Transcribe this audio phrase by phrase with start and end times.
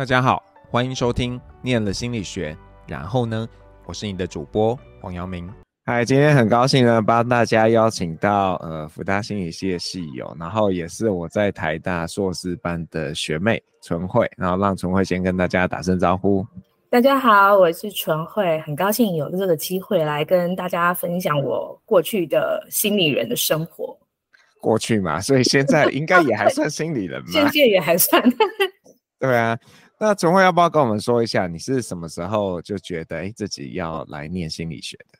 [0.00, 2.54] 大家好，欢迎收听《念了心理学》，
[2.88, 3.46] 然后呢，
[3.84, 5.46] 我是你的主播黄阳明。
[5.84, 16.46] 嗨，今天很高兴呢，帮大家邀请到呃福大心理系的系友，然后也是我在台大硕士班的学妹纯慧，然后让纯慧先跟大家打声招呼。
[16.88, 23.94] 大家好，我是纯慧，很高兴有这个机会来跟大家分享我过去的心理人的生活。
[24.62, 28.22] 过去嘛，所以现在应该也还算心理人嘛， 现在也还算。
[29.20, 29.58] 对啊。
[30.02, 35.18] 那纯慧要不要跟我们说一下，你是什么时候就觉得哎自己要来念心理学的？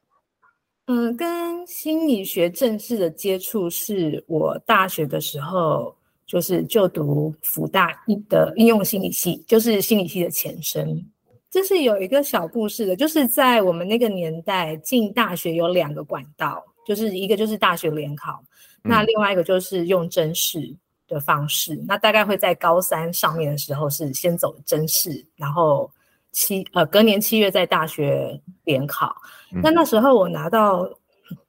[0.87, 5.95] 嗯，跟心理学正式的接触是我大学的时候，
[6.27, 7.93] 就是就读辅大
[8.31, 11.05] 的应用心理系，就是心理系的前身。
[11.51, 18.43] 这是有一个小故事的，就是在我们那个年代进大学有两个管道，就是一个就是大学联考，
[18.83, 20.75] 那另外一个就是用真试。
[21.11, 25.91] 的方式，那大概会在高三上面的时候是先走真试，然后
[26.31, 29.15] 七呃隔年七月在大学联考。
[29.53, 30.89] 嗯、那那时候我拿到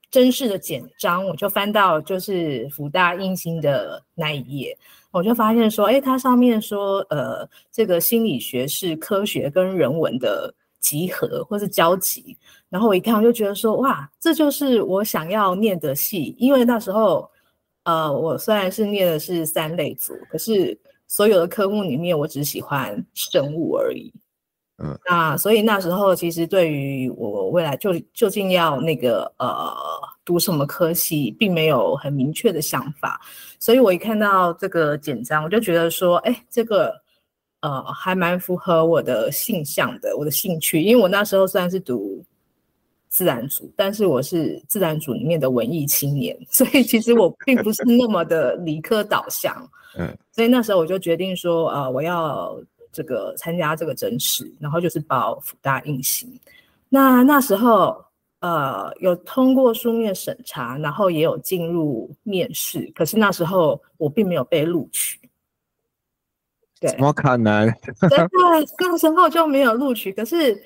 [0.09, 4.75] 真试的简章，我就翻到就是福大应心的那一页，
[5.11, 12.35] 我就发现说，哎，它上面说，呃，这个心理学是科学跟人文的集合或是交集。
[12.67, 17.29] 然后我一看，我就觉得说，哇，这就是我想要念的系，因为那时候。
[17.83, 24.13] 呃，我虽然是念的是三类组，可是所有的科目里面，我只喜欢生物而已。
[24.77, 29.73] 嗯，那所以那时候其实对于我未来就究竟要那个呃
[30.23, 33.19] 读什么科系，并没有很明确的想法。
[33.59, 36.93] 所以我一看到这个简章，我就觉得说，哎，这个
[37.61, 42.23] 呃还蛮符合我的性向的，我的兴趣，因为我那时候虽然是读。
[43.11, 49.53] 自然组，但是我是自然组里面的文艺青年，所以其实我并不是那么的理科导向。
[49.99, 52.57] 嗯，所以那时候我就决定说，呃，我要
[52.89, 56.29] 这个参加这个甄试，然后就是报辅大应行。
[56.87, 58.01] 那那时候，
[58.39, 65.19] 呃，有通过书面审查，然后也有进入面试，可是那时候我并没有被录取。
[66.79, 67.69] 对，怎么可能？
[68.09, 68.17] 对，
[68.79, 70.57] 那时候就没有录取，可是。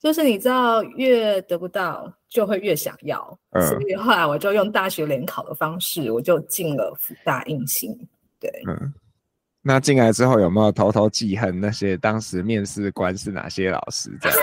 [0.00, 7.94] 就是你知道，越得不到就会越想要，嗯、所以后来我就用大学联考的方式，我就进了福大应心。
[8.40, 8.94] 对，嗯，
[9.60, 14.10] 那进来之后有没有偷偷记恨那些当时面试官是哪些老师？
[14.22, 14.38] 这样？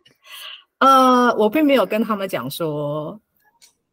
[0.80, 3.18] 呃，我并没有跟他们讲说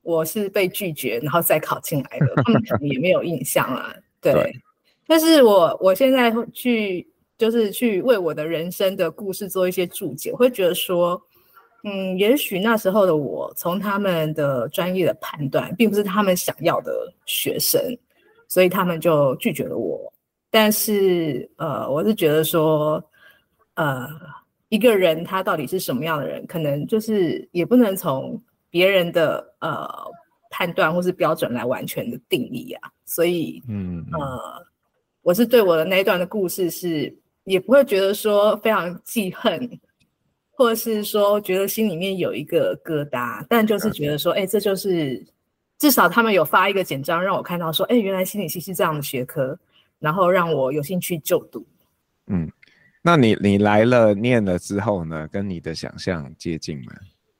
[0.01, 3.95] 我是被拒绝，然后再考进来的，他们可能也没有印象啊。
[4.19, 4.61] 对，对，
[5.07, 7.07] 但是我我现在去。
[7.39, 11.19] 就是去为我的人生的故事做一些注解，我会觉得说，
[11.85, 16.91] 嗯，也许那时候的我，从他们的专业的判断，并不是他们想要的
[17.25, 17.81] 学生，
[18.49, 20.11] 所以他们就拒绝了我。
[20.51, 23.01] 但是，呃，我是觉得说，
[23.75, 24.05] 呃，
[24.67, 28.37] 一个人他到底是什么样的人，可能就是也不能从
[28.69, 29.87] 别人的呃
[30.49, 32.91] 判断或是标准来完全的定义啊。
[33.05, 34.65] 所以，嗯，呃，
[35.21, 37.17] 我是对我的那一段的故事是。
[37.49, 39.79] 也不会觉得说非常记恨，
[40.51, 45.25] 或者是说觉得心里面有一个疙瘩，但就是觉得说，哎，这就是
[45.79, 49.57] 至少他们有发一个简章让我看到，说，哎，原来心理系是这样的学科，
[49.97, 51.65] 然后让我有兴趣就读。
[52.27, 52.47] 嗯，
[53.01, 56.93] 那你你来了念了之后呢，跟你的想象接近吗？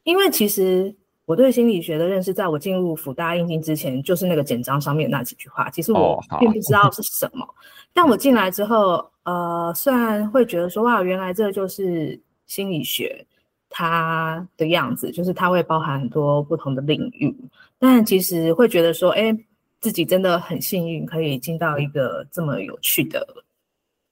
[0.06, 0.96] 因为其实
[1.30, 7.54] 我对心理学的认识，在我进入辅大应经之前，就是那个简章上面那几句话，其实我并不知道是什么，哦、
[7.94, 9.08] 但我进来之后。
[9.24, 13.24] 呃，虽然会觉得说哇，原来这就是心理学
[13.70, 17.36] 它的样子，就是它会包含很多不同的领域，
[17.78, 19.38] 但其实会觉得说，哎，
[19.82, 23.24] 自己真的很幸运，可以进到一个这么有趣的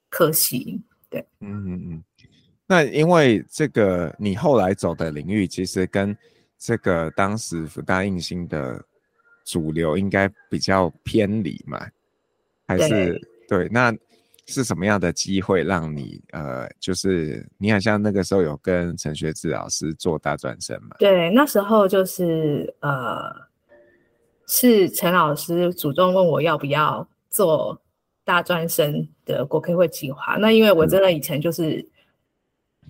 [0.07, 0.79] 科系。
[1.09, 2.03] 对，嗯嗯嗯。
[2.67, 6.15] 那因为这个你后来走的领域，其实跟
[6.57, 8.83] 这个当时福大应心的
[9.45, 11.87] 主流应该比较偏离嘛，
[12.67, 12.87] 还是
[13.47, 13.95] 对，对那。
[14.49, 20.95] 是什么样的机会让你呃，就是你好像那个时候有跟陈学志老师做大专生嘛？
[20.99, 23.29] 对，那时候就是呃，
[24.47, 27.77] 是陈老师主动问我要不要做
[28.23, 30.37] 大专生的国科会计划。
[30.37, 31.87] 那因为我真的以前就是、嗯、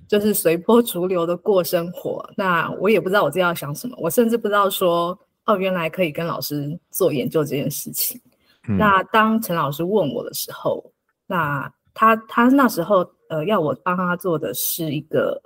[0.07, 8.19] 就是随波逐流的过生活，那我也不知道我自己要想什么，我甚至不知道说哦，原来可以跟老师做研究这件事情。
[8.67, 10.83] 嗯、那当陈老师问我的时候。
[11.29, 15.37] 那他他那时候呃要我帮他做的是一个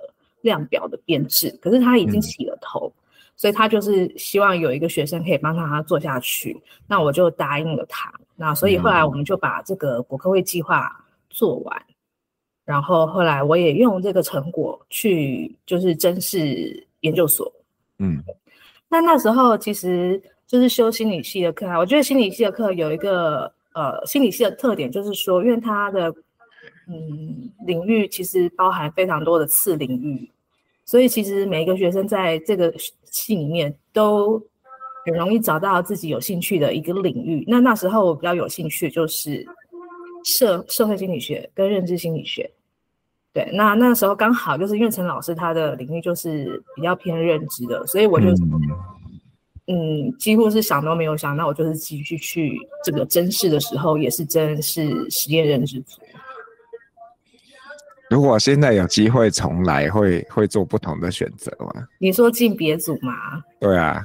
[0.42, 3.02] 量表的编制，可是他已经洗了头，嗯、
[3.34, 6.56] 所以他就是希望有一个学生可以帮他做下去。
[6.86, 8.14] 那我就答应了他。
[8.36, 11.82] 那所以后来我们就把这个国科会计划做完。
[12.64, 17.52] 然后后来我也用这个成果去就是甄试研究所。
[17.98, 18.22] 嗯，
[18.88, 21.76] 那那时候其实就是修心理系的课啊。
[21.76, 26.14] 我觉得心理系的课有一个呃，心理系的特点就是说，因为它的
[26.88, 30.30] 嗯领域其实包含非常多的次领域，
[30.84, 32.72] 所以其实每一个学生在这个
[33.04, 34.40] 系里面都
[35.04, 37.44] 很容易找到自己有兴趣的一个领域。
[37.48, 39.44] 那那时候我比较有兴趣就是。
[40.24, 42.50] 社社会心理学跟认知心理学，
[43.32, 56.00] 对，那那时候刚好就是因为陈老师他的领域就是比较偏认知的，所以我就嗯，嗯，几乎是想都没有想，那我就是继续去这个甄试的时候，也是甄试实验认知组。
[58.10, 61.88] 如果现在有机会重来，会会做不同的选择吗？
[61.98, 63.42] 你说进别组吗？
[63.58, 64.02] 对啊，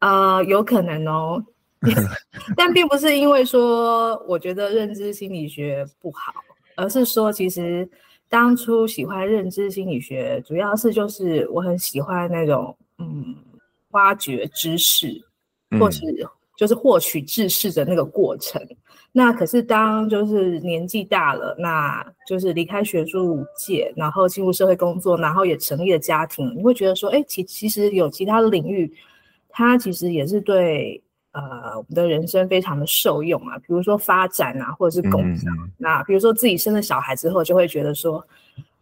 [0.00, 1.40] 呃，有可能哦。
[2.56, 6.32] 但并不是因为说我觉得认知心理学不好，
[6.74, 7.88] 而是说其实
[8.28, 13.36] 当初喜欢认知心理学，主要是就是我很喜欢那种嗯，
[13.90, 15.22] 挖掘知识，
[15.78, 16.00] 或是
[16.56, 18.60] 就是获取知识的那个过程。
[18.62, 18.76] 嗯、
[19.12, 28.90] 那可是当就是年纪大了，那就是离开学术界，然后进入社会工作，然后也成立了家庭，你会觉得说，哎，其其实有其他的领域，
[29.50, 31.02] 它其实也是对。
[31.36, 35.54] 呃，我们的人生非常的受用啊，比如说发展啊，或者是共享。
[35.58, 38.26] 嗯、那比如说自己生了小孩之后，就会觉得说，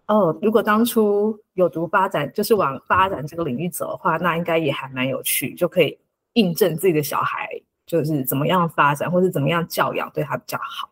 [0.06, 5.98] 哦，如果当初有读发展，就是往发展这个领域走的话，那应该也还蛮有趣，就可以
[6.34, 7.48] 印证自己的小孩
[7.86, 10.88] 就是怎么样发展，或是怎么样教养对他比较好。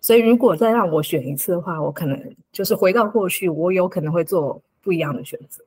[0.00, 2.20] 所以如果再让我选一次的话，我可能
[2.50, 5.62] 就是回到过去，我有可能会做不一样的选择。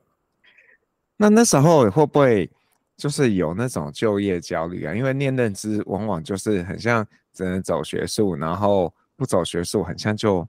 [1.15, 2.49] 那那时候会不会？
[2.97, 10.45] 就是有那种就业焦虑啊，因为念认知往往就是很像只能走学术，然后不走学术，很像就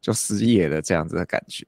[0.00, 1.66] 就失业了这样子的感觉。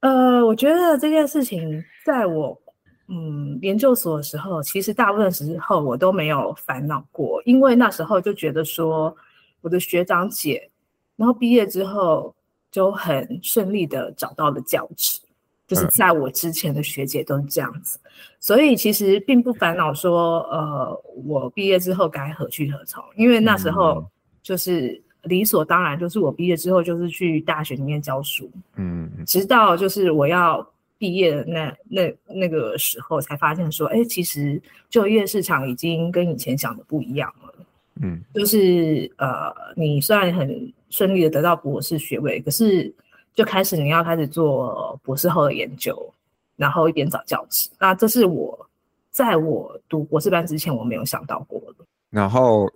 [0.00, 2.60] 呃，我觉得这件事情在我
[3.08, 9.16] 嗯研究所的时候，其实大部分时候我都没有烦恼过，因为那时候就觉得说
[9.62, 10.70] 我的学长姐，
[11.16, 12.34] 然后毕业之后
[12.70, 15.18] 就很顺利的找到了教职。
[15.68, 18.10] 就是在我之前的学姐都是这样子，嗯、
[18.40, 24.04] 所以其实并不烦恼说，呃，我毕业之后该何去何从，因为那时候
[24.42, 30.68] 就是理所当然，就是我毕业之后就是去大学里面教书，嗯，直到就是我要
[30.98, 34.60] 毕业的那那那个时候，才发现说，哎、欸，其实
[34.90, 37.54] 就业市场已经跟以前想的不一样了，
[38.02, 42.94] 嗯，就是呃，你虽然很顺利的得到博士学位，可是。
[43.34, 46.12] 就开始你要开始做博士后的研究，
[46.56, 47.70] 然后一边找教职。
[47.78, 48.68] 那这是我
[49.10, 51.84] 在我读博士班之前我没有想到过的。
[52.10, 52.70] 然后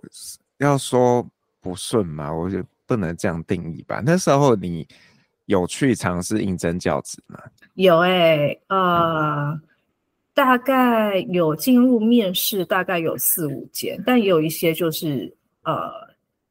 [0.57, 1.23] 要说
[1.61, 4.01] 不顺嘛，我就不能这样定义吧。
[4.03, 4.87] 那时候你
[5.45, 7.39] 有去尝试应征教职吗？
[7.75, 9.61] 有哎、欸，呃，嗯、
[10.33, 15.31] 大概有进入面试，大概有四五间，但也有一些就是
[15.61, 15.91] 呃，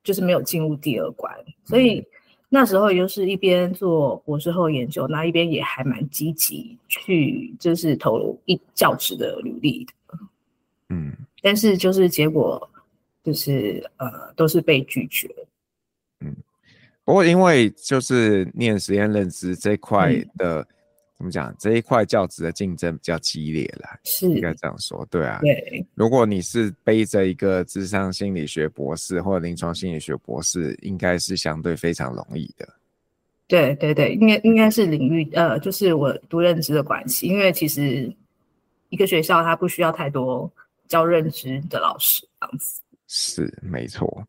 [0.04, 2.06] 就是没有进入第二关，所以。
[2.46, 10.18] 嗯那时候也就是一边做博士后研究，那一边也还蛮积极去就是投入一教职的履历的，
[10.90, 11.12] 嗯，
[11.42, 12.70] 但是就是结果
[13.24, 15.28] 就是呃都是被拒绝，
[16.20, 16.34] 嗯，
[17.04, 20.66] 不过因为就是念实验认知这块的。
[21.18, 21.54] 嗯怎么讲？
[21.58, 25.38] 这一块教职的竞争比较激烈啦，是应该这样说，对啊。
[25.40, 32.68] 对，如果你是背着一个智商心理学博士或临床心理学博士，应该是相对非常容易的。
[33.48, 38.14] 对对对，应该应该是领域呃，就是我读认知的关系，因为其实
[38.90, 40.50] 一个学校它不需要太多
[40.86, 42.82] 教认知的老师这样子。
[43.08, 44.22] 是，没错。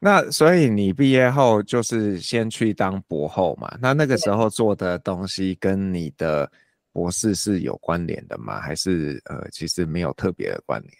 [0.00, 3.76] 那所以你毕业后就是先去当博后嘛？
[3.80, 6.48] 那那个时候做的东西跟你的
[6.92, 8.60] 博士是有关联的吗？
[8.60, 10.92] 还是呃，其实没有特别的关联？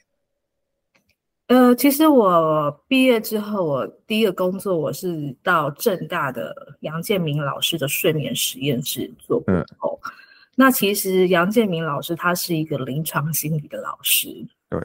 [1.46, 9.98] 呃，其实我毕业之后，我第一个工作我是到正大的杨建明老师的睡眠实验室做博后。
[10.04, 10.12] 嗯、
[10.56, 14.28] 那其实杨建明老师他是一个临床心理的老师。
[14.68, 14.78] 对。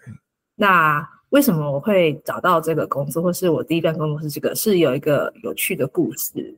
[0.56, 1.02] 那
[1.34, 4.54] 为什么我会找到这个工作，或是我第一份工作是这个？
[4.54, 6.54] 是有一个有趣的故事，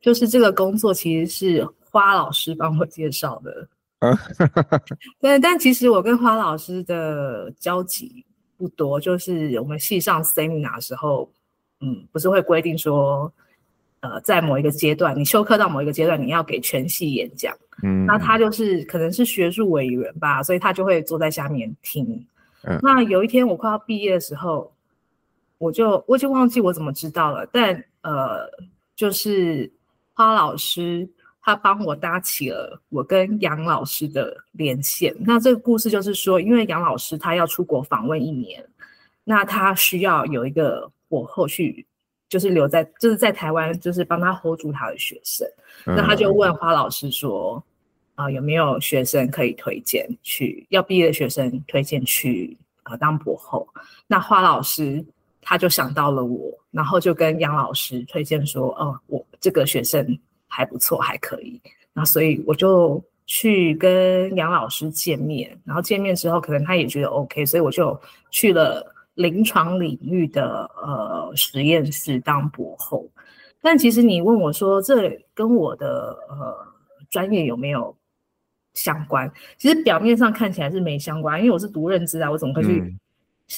[0.00, 3.68] 就是这个工作其实是花老师帮我介绍的。
[5.22, 8.24] 对，但其实我跟花老师的交集
[8.58, 11.30] 不多，就是我们系上 seminar 的时候，
[11.80, 13.32] 嗯，不是会规定说，
[14.00, 17.56] 呃，在某一个阶段，你修课到某一个阶段，你要给全系演讲。
[17.84, 22.26] 嗯，那他就是可能是学术委员吧，所以他就会坐在下面听。
[22.82, 24.72] 那有一天我快要毕业的时候，
[25.58, 28.48] 我就我已经忘记我怎么知道了，但呃，
[28.94, 29.72] 就是
[30.14, 31.08] 花老师
[31.40, 35.14] 他帮我搭起了我跟杨老师的连线。
[35.20, 38.64] 那这个故事就是说，因为杨老师他要出国访问一年，
[39.22, 41.86] 那他需要有一个我后去，
[42.28, 45.46] 就是留在就是在台湾，就是帮他 hold 住他的学生。
[45.86, 47.62] 嗯、那他就问花老师说
[48.16, 53.66] ：“啊、有没有学生可以推荐去要毕业的学生推荐去、呃、当博后？”
[54.08, 55.04] 那花老师
[55.40, 60.04] 他就想到了我，然后就跟杨老师推荐说：“哦、我这个学生。”
[60.48, 61.60] 还不错，还可以。
[61.92, 73.06] 那所以我就去跟杨老师见面，然后见面之后，可能他也觉得 OK，所以我就去了临床领域的呃实验室当博后。
[73.60, 76.56] 但其实你问我说，这跟我的呃
[77.10, 77.94] 专业有没有
[78.76, 79.28] 相关？
[79.58, 82.94] 其实表面上看起来是没相关，因为我是读认知啊，我怎么会去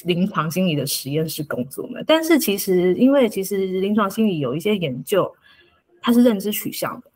[0.05, 1.99] 临床心理的实验室工作呢？
[1.99, 5.31] 嗯、但是其实，因为其实临床心理有一些研究。
[6.01, 7.11] 它是认知取向的，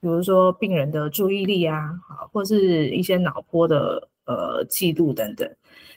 [0.00, 1.90] 比如说病人的注意力啊，
[2.30, 5.50] 或是一些脑波的呃记录等等，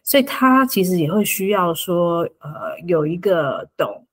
[0.04, 4.04] 所以他其实也会需要说，呃，有一个懂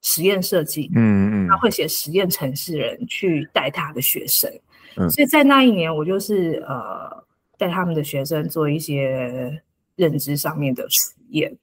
[0.00, 4.50] 实验设计，嗯嗯，他会写实验程式人去带他的学生，
[4.96, 7.24] 嗯，所以在那一年，我就是呃
[7.56, 9.62] 带他们的学生做一些
[9.96, 11.56] 认知上面的实验，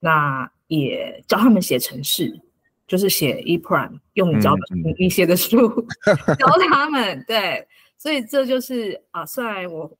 [0.00, 2.40] 那也教他们写程式。
[2.86, 4.60] 就是写 ePRIME 用你教的
[4.98, 5.56] 一些的书、
[6.04, 7.66] 嗯、教他们，对，
[7.96, 9.90] 所以这就是啊，虽然我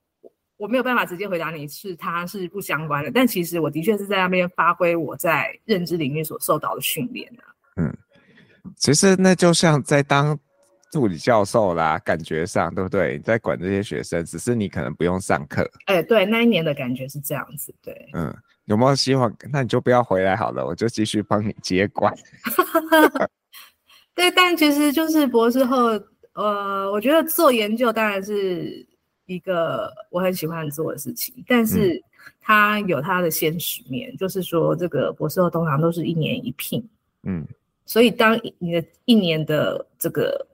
[0.58, 7.42] 我没有办法直接回答你是它是不相关的，但其实我的确是在那边发挥我在认知领域所受到的训练的。
[7.76, 7.96] 嗯，
[8.76, 10.38] 其实那就像在当
[10.94, 13.16] 助理教授啦，感觉上对不对？
[13.16, 15.68] 你在管这些学生，只是你可能不用上课。
[15.86, 18.32] 哎、欸，对，那一年的感觉是这样子，对，嗯。
[18.66, 19.30] 有没有希望？
[19.52, 22.14] 那你就不要回来好了，我就继续帮你接管。
[24.16, 26.00] 对，但其实就是博士后，
[26.32, 28.86] 呃，我觉得做研究当然是
[29.26, 32.02] 一个我很喜欢做的事情，但是
[32.40, 36.82] 它有它的现实面，嗯、就是说这个博士后通常都是一年一聘，
[37.24, 37.46] 嗯，
[37.84, 40.46] 所以当你的一年的这个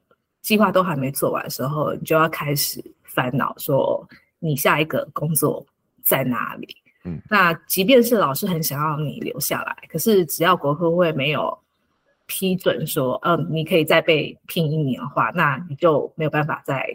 [0.42, 4.06] 计划都还没做完的时候，你就要开始烦恼说
[4.38, 5.64] 你下一个工作
[6.02, 6.76] 在哪里。
[7.04, 11.58] 嗯，那即便是老师很想要你留下来，可是只要国科会没有
[12.26, 16.86] 批准说，嗯、呃，你可以再被聘一年的话，那你就没有办法在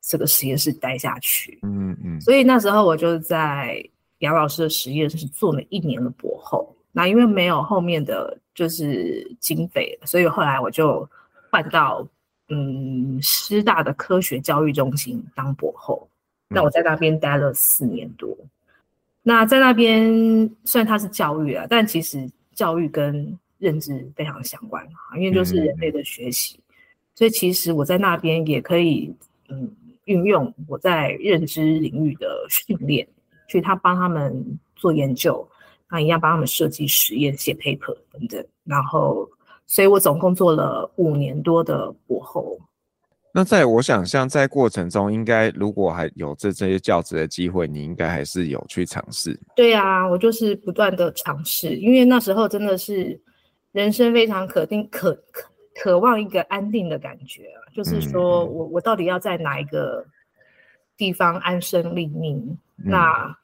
[0.00, 1.58] 这个实验室待下去。
[1.62, 2.20] 嗯嗯。
[2.20, 3.84] 所以那时候我就在
[4.18, 6.74] 杨老师的实验室做了一年的博后。
[6.92, 11.08] 那因为没有后面的就是经费，所以后来我就
[11.50, 12.06] 换到
[12.50, 16.06] 嗯师大的科学教育中心当博后。
[16.48, 18.36] 那我在那边待了四年多。
[19.22, 26.74] 那在那边，虽然它是教育啊，但其实教育跟认知非常相关啊，因为就是人类的学习，嗯、
[27.14, 29.14] 所以其实我在那边也可以，
[29.48, 29.70] 嗯，
[30.06, 33.06] 运用我在认知领域的训练，
[33.46, 35.46] 去他帮他们做研究，
[35.90, 39.28] 那一样帮他们设计实验、写 paper 等等，然后，
[39.70, 42.58] 所以我总共做了五年多的博后。
[43.32, 49.38] 那在我想象，在过程中，应该如果还有这这些教职的机会，你应该还是有去尝试。
[49.54, 53.20] 对啊，我就是不断的尝试，因为那时候真的是
[53.70, 60.04] 人生非常渴定渴渴渴望一个安定的感觉啊，就是说我我到底要在哪一个
[60.96, 62.36] 地方安身立命？
[62.78, 63.36] 嗯、那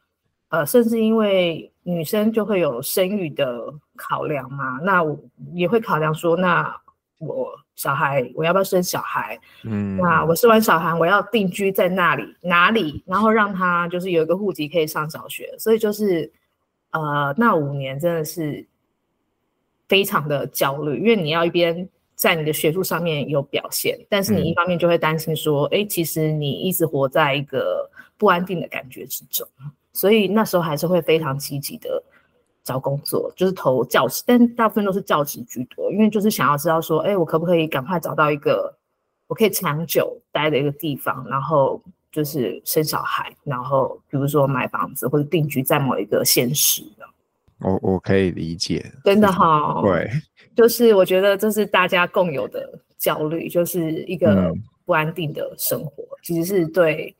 [0.48, 5.18] 呃，甚至因为女生就会有生育的考量嘛，那我
[5.54, 6.76] 也会考量说那。
[7.18, 9.40] 我小孩，我要不要生小孩？
[9.62, 13.02] 嗯，那我生完小孩，我要定居在那里哪里？
[13.06, 15.48] 然后让他就是有一个户籍可以上小学。
[15.58, 16.30] 所以就是，
[16.90, 18.66] 呃，那五年真的是
[19.88, 29.48] 非常的焦虑，因为你要一边在你的学术上面有表现，但是你一方面就会担心说，哎、嗯，其实你一直活在一个不安定的感觉之中。
[29.96, 32.02] 所以那时候还是会非常积极的。
[32.66, 38.76] 找工作就是投教职，但大部分都是教职居多，因为就是想要知道说，哎、欸，我可不可以赶快找到一个
[39.28, 47.06] 我可以长久待的一个地方，然后就是生小孩，然后比如说买房子或者定居在某一个县市的。
[47.60, 50.10] 我我可以理解，真的哈，对，
[50.56, 54.52] 就是我觉得这是大家共有的焦虑，就是一个
[54.84, 57.14] 不安定的生活，嗯、其实是对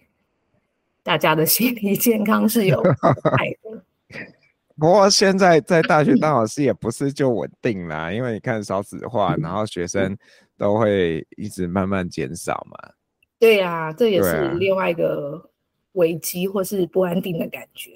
[1.07, 2.83] 大家的心理健康是有
[3.39, 3.81] 害的。
[4.77, 10.19] 不过现在在大学当老师也不是就稳定啦， 因为你看少子化，然后学生
[10.59, 12.91] 都会一直慢慢减少嘛。
[13.39, 15.49] 对呀、啊，这也是另外一个
[15.93, 17.93] 危机或是不安定的感觉。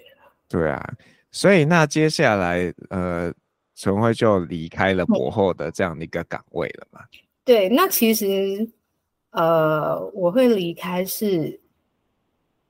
[0.49, 0.95] 对啊，
[1.33, 3.33] 所以那接下来呃，
[3.75, 7.01] 陈辉就离开了博后的这样的一个岗位了嘛。
[7.45, 8.71] 对，那其实
[9.33, 11.60] 呃，我会离开是，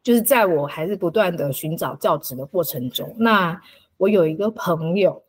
[0.02, 3.60] 就是在我还是不断的寻找教职的过程中，那
[3.96, 5.22] 我有一个朋友，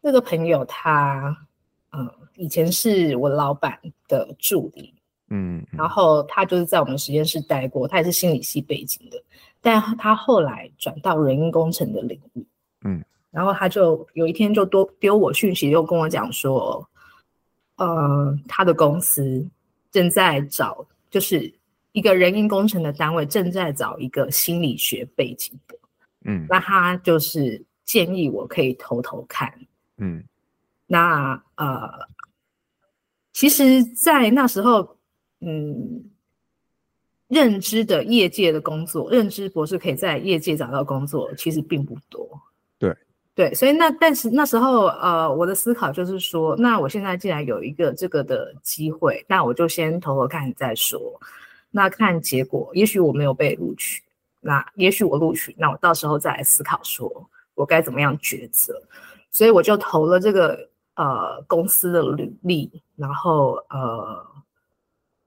[0.00, 1.36] 那个朋友他，
[1.92, 3.78] 嗯，以前是我老板
[4.08, 4.94] 的助理，
[5.30, 9.22] 嗯，嗯，然后他就是在我们实验室待过，他也是心理系背景的，
[9.60, 12.46] 但他后来转到人因工程的领域，
[12.84, 16.88] 嗯，然后他就有一天就多丢我讯息，又跟我讲说，
[17.76, 19.46] 呃，他的公司。
[19.92, 21.50] 正在找，就是
[21.96, 25.74] 一个人因工程的单位正在找一个心理学背景的，
[26.26, 29.50] 嗯，那他就是建议我可以投投看，
[29.96, 30.22] 嗯，
[30.86, 31.90] 那呃，
[33.32, 34.98] 其实，在那时候，
[35.40, 36.04] 嗯，
[37.28, 42.28] 认知的业界的工作，认知博士可以在业界找到工作，其实并不多，
[42.78, 42.94] 对。
[43.34, 51.18] 对，所以那但是那时候，呃，我的思考就是说，那我现在既然有一个这个的机会，那我就先投投看再说。
[51.70, 54.02] 那看结果，也许我没有被录取，
[54.40, 58.80] 那也许我录取，那我到时候再来思考说我该怎么样抉择。
[59.30, 64.26] 所以我就投了这个呃公司的履历，然后呃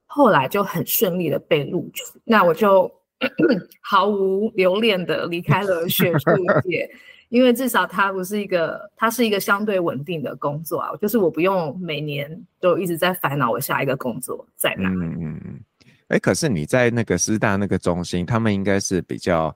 [0.08, 2.92] 后来就很顺利的被录取，那我就
[3.82, 6.30] 毫无留恋的离开了学术
[6.64, 6.90] 界。
[7.30, 14.90] 因为至少它不是一个，它是一个相对稳定的工作啊，就是我不用每年都一直在烦恼我下一个工作在哪。
[14.90, 15.64] 嗯嗯嗯。
[16.10, 19.56] 哎，可是你在那个师大那个中心，他们应该是比较，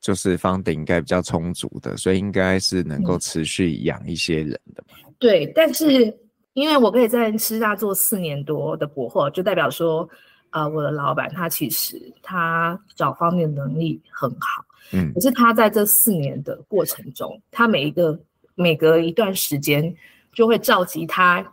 [0.00, 4.98] 就是 funding 应该比较充足的，所以应该是能够持续养一些人的嘛。
[5.06, 5.14] 嗯。
[5.18, 6.14] 对，但是
[6.52, 10.08] 因为我可以在师大做四年多的博后，就代表说，
[10.50, 14.64] 呃，我的老板他其实他找方面能力很好。
[14.92, 18.18] 嗯，可是他在这四年的过程中，他每一个
[18.54, 19.94] 每隔一段时间
[20.32, 21.44] 就会召集他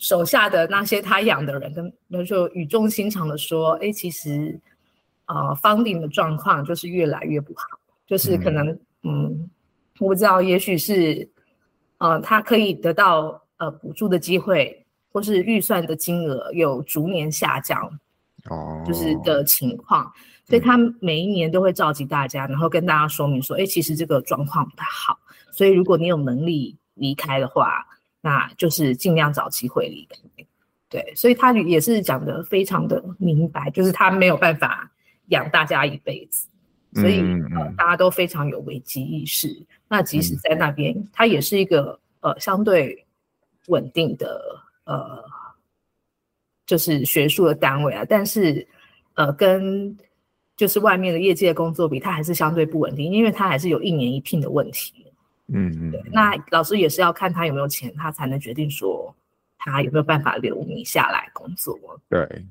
[0.00, 4.58] 手下的那些他养的人，跟那就语重心长的说：“哎，其实
[5.26, 8.66] 啊，funding 的状况就是越来越不好，就是可能
[9.02, 9.50] 嗯，嗯，
[9.98, 11.30] 我不知道，也许是
[11.98, 17.86] 呃，他可以得到呃补助的机会，或是预算的金额有逐年下降，
[18.48, 20.10] 哦，就是的情况。”
[20.46, 25.16] 所以他每一年都会召集大家，然后跟大家说明说，哎，其实这个状况不太好，
[25.52, 27.86] 所以如果你有能力离开的话，
[28.20, 30.16] 那就是尽量找机会离开。
[30.88, 34.90] 对，所以他也是讲的非常的明白，就是他没有办法
[35.28, 36.48] 养大家一辈子，
[36.94, 37.20] 所以
[37.56, 39.64] 呃大家都非常有危机意识。
[39.86, 43.06] 那即使在那边，他也是一个呃相对
[43.68, 44.42] 稳定的
[44.82, 45.22] 呃
[46.66, 48.66] 就是学术的单位啊，但是
[49.14, 49.96] 呃跟
[50.56, 55.06] 就是外面的业界的工作比他还是相对不稳定，因为他还是有一年一聘的问题。
[55.52, 59.14] 嗯嗯，对，那老师也是要看他有没有钱，他才能决定说
[59.58, 61.78] 他有没有办法留你下来工作。
[62.08, 62.46] 对，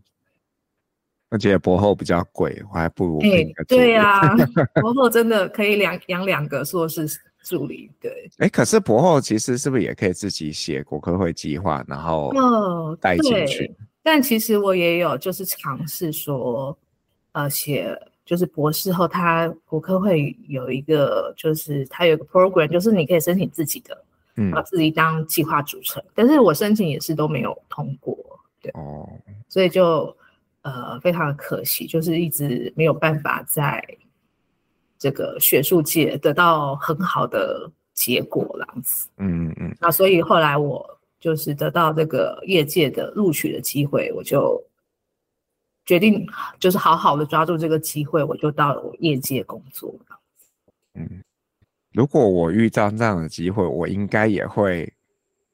[1.30, 3.20] 而且博后比较贵，我还不如。
[3.68, 4.36] 对呀、啊，
[4.82, 7.08] 博后真的可以养养两个硕士
[7.42, 7.90] 助理。
[8.00, 13.86] 对，哎、欸，可是博后其实是不是也可以自己写国科会计划，然后带进去、哦？
[14.04, 16.78] 但其实我也有就是尝试说。
[17.32, 17.96] 呃，写
[18.30, 26.00] 就是博士后，他国科会有一个，就是他有一个 program，就是你可以申请自己的，嗯，把自己当计划组成。
[26.14, 28.16] 但是我申请也是都没有通过，
[28.62, 29.10] 对，哦，
[29.48, 30.16] 所以就
[30.62, 33.84] 呃非常的可惜，就是一直没有办法在
[35.00, 39.78] 这个学术界得到很好的结果，这样子，嗯嗯嗯。
[39.82, 40.88] 那所以后来我
[41.20, 44.64] 就是得到这个业界的录取的机会，我就。
[45.90, 46.24] 决定
[46.60, 49.92] 就是好好的抓住这个机会，我就到了我业界工作。
[50.94, 51.24] 嗯，
[51.94, 54.88] 如果我遇到这样的机会，我应该也会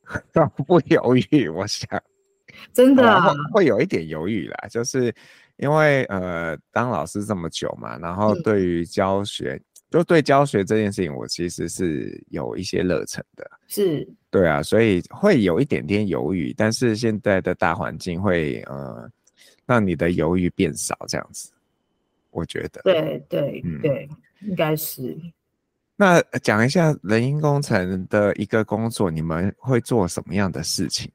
[0.04, 1.48] 毫不犹豫。
[1.48, 1.90] 我想，
[2.74, 5.16] 真的会会有一点犹豫啦，就是
[5.56, 13.50] 因为呃，当老师这么久嘛，然后对于教学，嗯、就对教学这件事情，我其实是有一些热忱的。
[13.70, 19.10] 是，对啊，所以会有一点点犹豫，但是现在的大环境会呃。
[19.66, 21.52] 让你的犹豫变少，这样子，
[22.32, 22.82] 我觉得。
[22.84, 24.10] 对对、嗯、对，
[24.42, 25.18] 应该是。
[25.96, 31.12] 那讲一下人因工程的一个工作，你们会做什么样的事情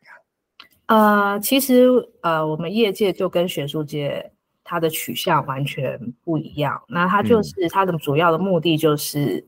[0.86, 1.32] 啊？
[1.34, 1.86] 呃，其实
[2.22, 4.32] 呃，我们业界就跟学术界
[4.64, 6.82] 它的取向完全不一样。
[6.88, 9.46] 那它就是它的主要的目的就是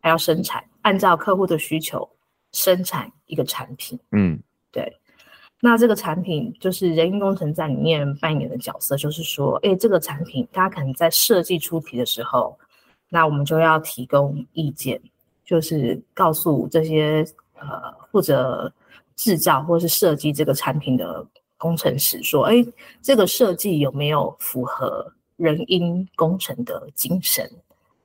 [0.00, 2.08] 还要生产，按照客户的需求
[2.52, 4.00] 生产一个产品。
[4.12, 4.98] 嗯，对。
[5.60, 12.56] 那这个产品就是人因工程在里面扮演的角色，就是说，哎，这个产品它可能在设计出题的时候，
[13.08, 15.00] 那我们就要提供意见，
[15.44, 17.26] 就是告诉这些
[17.58, 18.72] 呃负责
[19.16, 22.64] 制造或是设计这个产品的工程师说，哎，
[23.02, 27.50] 这个设计有没有符合人因工程的精神，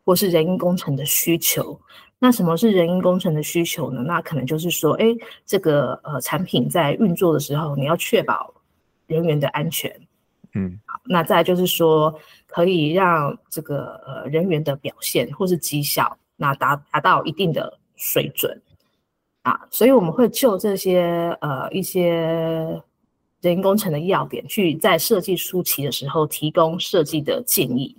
[0.03, 1.79] 或是人因工程的需求？
[2.23, 4.01] 那什么是人因工程的需求呢？
[4.01, 5.07] 那可能就是说，哎，
[5.45, 8.53] 这个呃产品在运作的时候，你要确保
[9.07, 9.93] 人员的安全，
[10.53, 18.57] 嗯，好那再就是说，可以让这个呃人员的表现或是绩效，那达达到一定的水准。
[19.41, 22.13] 啊，所以我们会就这些呃一些
[23.41, 27.93] 人因工程的要点，去在设计初期的时候提供设计的建议。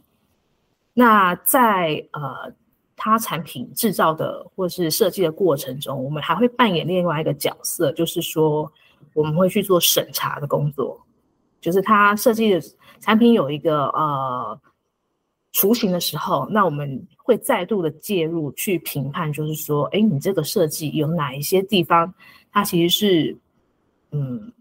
[0.95, 2.51] 那在呃
[2.97, 8.71] 他产品制造的或是设计的过程中，我们还会扮演另外一个角色，就是说
[9.13, 11.01] 我们会去做审查的工作，
[11.61, 12.61] 就是它设计的
[13.01, 14.61] 产品有一个呃。
[15.57, 22.13] 雏形的时候，那我们会再度的介入去评判，就是说，哎，你这个设计有哪一些地方，
[22.51, 23.37] 它其实是
[24.11, 24.53] 嗯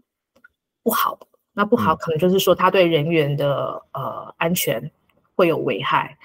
[0.84, 1.26] 不好的。
[1.52, 4.88] 那不好，可能就是说，它对人员的呃安全
[5.34, 6.16] 会有危害，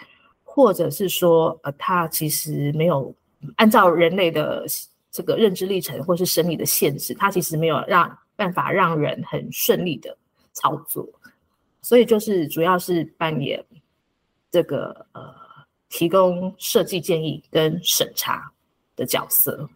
[0.63, 3.15] 或者是说，呃，它其实没有
[3.55, 4.65] 按照人类的
[5.09, 10.15] 这个认知历程或是生理的限制，它其实没有让办法让人很顺利的
[10.51, 11.07] 操作。
[11.81, 13.63] 所以就是主要是扮演。
[14.51, 15.31] 这个呃，
[15.89, 18.51] 提供设计建议跟审查
[18.95, 19.69] 的角色。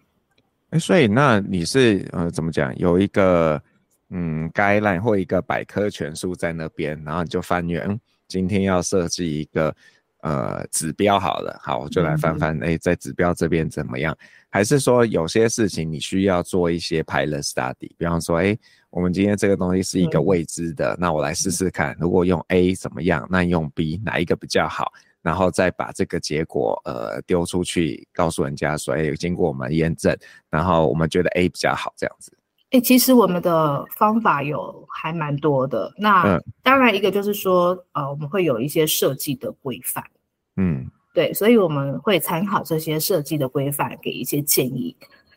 [0.72, 2.76] 哎，所以那你是呃怎么讲？
[2.80, 3.62] 有一个
[4.10, 9.76] 嗯概览或一个百科全书在那边，然后你就翻阅，嗯，今天要设计一个
[10.24, 14.18] 呃指标好了，好，我就来翻翻，哎、嗯，在指标这边怎么样？
[14.50, 17.92] 还是说有些事情你需要做一些 pilot study？
[17.98, 18.58] 比方说，哎。
[18.96, 30.16] 我们今天这个东西是一个未知的，嗯、那我来试试看，如果用 A 怎么样，那用 B 哪一个比较好，然后再把这个结果呃丢出去，告诉人家说，哎，经过我们验证，
[30.48, 32.32] 然后我们觉得 A 比较好，这样子。
[32.74, 40.04] 哎，其实我们的方法有还蛮多的，那当然一个就是说，呃，我们会有一些设计的规范，
[40.58, 44.94] 嗯，对，所以我们会参考这些设计的规范，给一些建议。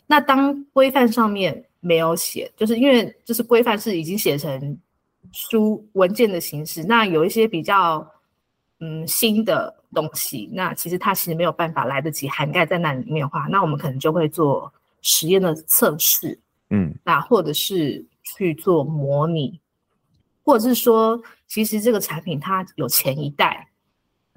[0.09, 1.65] 那当规范上面。
[1.79, 4.77] 没有写，就是因为就是规范是已经写成
[5.31, 6.83] 书文件的形式。
[6.83, 8.05] 那有一些比较
[8.81, 16.37] 嗯新的东西，那其实它其实没有办法来得及涵盖在那里面的话，那我们可能就会做实验的测试，
[16.71, 19.61] 嗯，那或者是去做模拟，
[20.45, 23.69] 或者是说，其实这个产品它有前一代，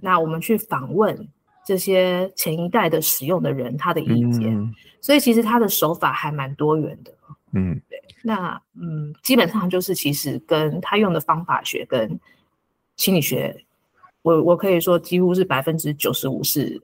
[0.01, 1.27] 那我们去访问
[1.65, 7.13] 这些前一代的使用的人他的意见，嗯，所以其实他的手法还蛮多元的。
[7.51, 12.19] 嗯，对，那嗯，基本上就是其实跟他用的方法学跟
[12.95, 13.65] 心理学，
[14.21, 16.81] 我我可以说几乎是百分之九十五是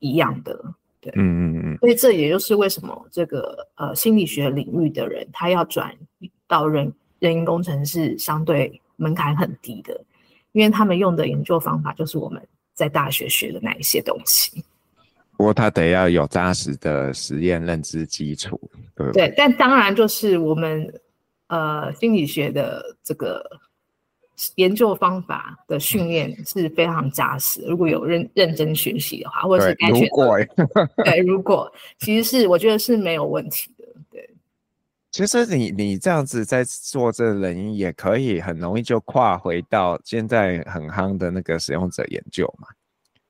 [0.00, 0.74] 一样的，
[1.10, 5.94] 对，嗯嗯嗯，所以这也就是为什么这个呃心理学领域的人他要转
[6.46, 10.00] 到人人因工程是相对门槛很低的，
[10.52, 12.40] 因为他们用的研究方法就是我们
[12.74, 14.64] 在大学学的那一些东西。
[15.36, 18.60] 不过他得要有扎实的实验认知基础，
[18.96, 19.28] 对不对？
[19.28, 20.92] 对，但当然就是我们
[21.46, 23.44] 呃心理学的这个
[24.56, 27.62] 研究方法的训练是非常扎实。
[27.66, 30.38] 如果有认认真学习的话，或者是该学的，如果
[31.04, 33.84] 对，如果其实是我觉得是没有问题的。
[34.10, 34.30] 对，
[35.10, 42.68] 其实你你这样子在做这个人因，也可以很容易就跨回到现在很夯的那个使用者研究嘛。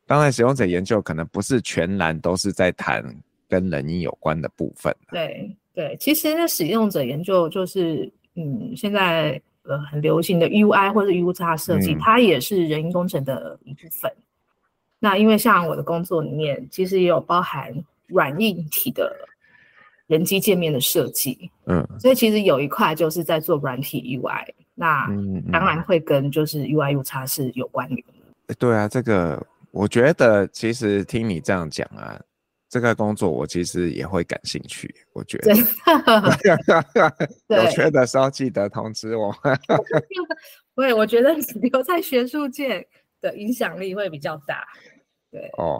[0.06, 3.04] 当然，使用者研究可能不是全然都是在谈
[3.46, 4.94] 跟人因有关的部分。
[5.10, 14.10] 对对，其实那使用者研究就是，嗯，现在呃很流行的 UI 或者 UX 设计，嗯，它也是人因工程的一部分。
[14.98, 17.72] 那因为像我的工作里面，其实也有包含
[18.06, 19.14] 软硬体的
[20.08, 21.50] 人机界面的设计。
[21.66, 25.06] 嗯，所以其实有一块就是在做软体 UI，那
[25.52, 28.02] 当然会跟就是 UI UX 是有关联
[28.46, 28.54] 的。
[28.54, 29.46] 对啊，这个。
[29.70, 32.18] 我觉得其实听你这样讲啊，
[32.68, 34.94] 这个工作我其实也会感兴趣。
[35.12, 35.54] 我觉得，
[37.48, 39.34] 有缺的时候记得通知我。
[40.76, 42.86] 对，我觉得留在学术界
[43.20, 44.66] 的影响力会比较大。
[45.30, 45.76] 对，哦，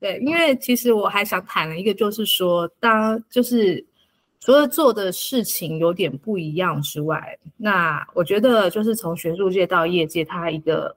[0.00, 3.84] 对，因为其实我还想谈一个，就是说，当就是
[4.40, 10.96] 除了做的事情有点不一样之外，那我觉得就是从学术界到业界，它一个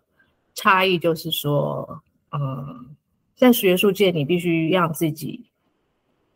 [0.53, 2.01] 差异就是说。
[2.37, 2.93] 嗯，
[3.35, 5.45] 在学术界，你必须让自己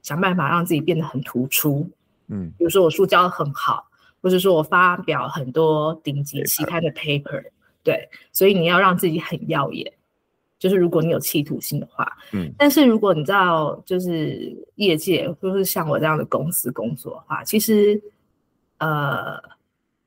[0.01, 1.89] 想办法让自己变得很突出。
[2.27, 3.87] 嗯，比如说我书教得很好，
[4.21, 7.43] 或者说我发表很多顶级期刊的 paper，
[7.83, 9.91] 对，所以你要让自己很耀眼。
[10.59, 18.01] 就是如果你有企图心的话，嗯，但是如果你知道，就是业界，或是像我这样的公司工作的话，其实，
[18.79, 19.41] 呃，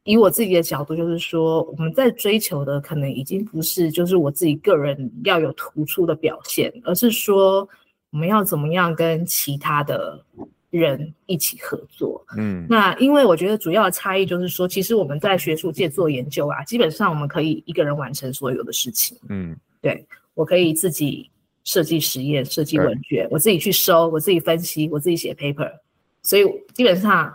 [0.04, 7.68] 以我自己的角度，就是说，我们在追求的可能已经不是就是我自己个人要有突出的表现，而是说
[8.10, 10.20] 我们要怎么样跟其他的
[10.70, 12.20] 人一起合作。
[12.36, 19.16] 嗯，那因为我觉得主要的差异就是说，其实我们在学术界做研究啊，基本上我们可以一个人完成所有的事情。
[19.28, 21.30] 嗯，对，我可以自己
[21.62, 25.70] 设计实验、设计文卷，我自己去收，我自己分析，我自己写 paper，
[26.24, 27.32] 所以基本上。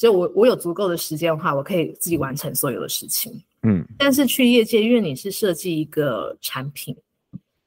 [0.00, 3.38] 所以我我有足够的时间的话，我可以自己完成所有的事情。
[3.64, 6.96] 嗯，但是去业界，因为你是设计一个产品，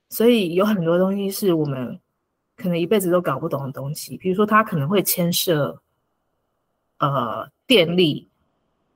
[0.10, 1.96] 所以有很多东西是我们
[2.58, 4.18] 可能一辈子都搞不懂的东西。
[4.18, 5.80] 比如说，它可能会牵涉
[6.98, 8.28] 呃电力，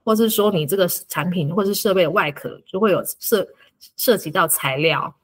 [0.04, 3.48] 或是说你这个产品或是设备的外壳就会有涉
[3.98, 5.16] 涉及到材料，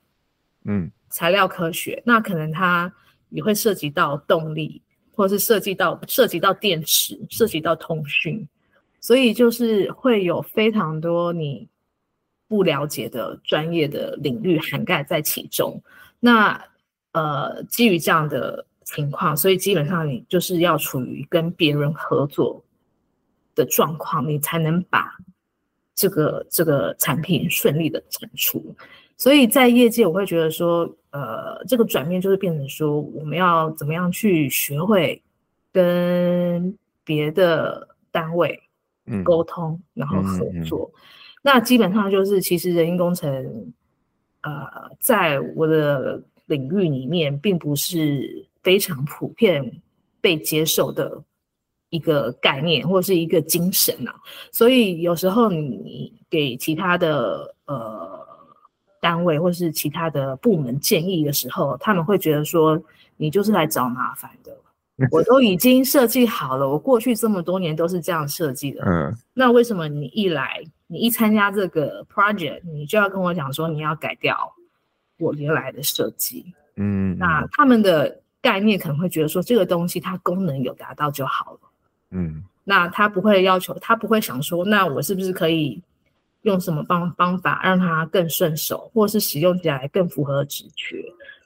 [0.66, 2.94] 嗯，材料科学，那可能它
[3.30, 4.84] 也会涉及到动力。
[5.16, 8.48] 或是涉及到涉及到电池，涉及到通讯，
[9.00, 11.68] 所以就是会有非常多你
[12.48, 15.82] 不了解的专业的领域涵盖在其中。
[16.20, 16.60] 那
[17.12, 22.64] 呃，基于这样的情况，所以基本上你就是要处于跟别人合作
[23.54, 25.16] 的状况，你才能把
[25.94, 28.76] 这个这个产品顺利的产出。
[29.24, 30.80] 所以在业界，我会觉得说，
[31.12, 35.24] 呃，这个转变就是变成说，我们要怎么样去学会
[35.72, 38.62] 跟别的单位
[39.24, 40.92] 沟通，嗯、然后合作。
[40.92, 41.00] 嗯嗯嗯、
[41.42, 43.74] 那基本上就是，其实人因工程，
[44.42, 44.68] 呃，
[45.00, 49.82] 在我的领域里面，并不是非常普遍
[50.20, 51.24] 被接受的
[51.90, 54.14] 一个概念或者是一个精神啊。
[54.52, 58.22] 所以有时候你给其他的呃。
[59.04, 62.82] 单位或是其他的部门建议的时候，他们会觉得说，
[63.18, 64.56] 你就是来找麻烦的。
[65.12, 68.82] 我都已经设计好了，我过去这么多年都是这样设计的。
[68.86, 74.54] 嗯，那为什么你一来，你一参加这个 project，你就要跟我讲说你要改掉
[75.20, 76.46] 我原来的设计？
[76.78, 81.60] 嗯，那他们的概念可能会觉得说，这个东西它功能有达到就好了。
[82.12, 85.82] 嗯，那他不会要求，他不会想说，那我是不是可以？
[86.44, 91.04] 用什么方方法让它更顺手，或是使用起来更符合直觉，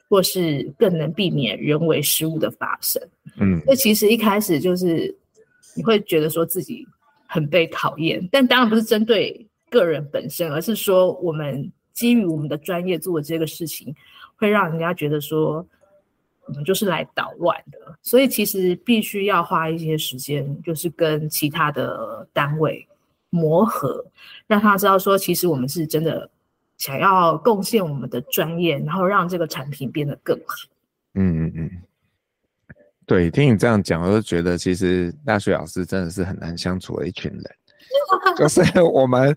[0.08, 3.02] 或是更能避免人为失误的发生？
[3.40, 5.16] 嗯，那其实一开始就是
[5.74, 6.86] 你会觉得说自己
[7.26, 13.94] 很被讨厌，但当然不是针对个人本身，而是说我们基于我们的专业做的这个事情，
[14.36, 15.64] 会让人家觉得说
[16.46, 17.78] 我们就是来捣乱的。
[18.02, 22.84] 所以其实必须要花一些时间，就是跟其他的单位。
[23.30, 24.06] 磨合，
[24.46, 26.30] 让他知道说，其实我们是真的
[26.78, 30.54] 想要贡献我们的专业，然后让这个产品变得更好。
[31.14, 31.70] 嗯嗯嗯，
[33.04, 37.42] 对，听你这样讲，我就觉得其实大学老师真的是很难相处的一群人，
[38.36, 39.36] 就 是我们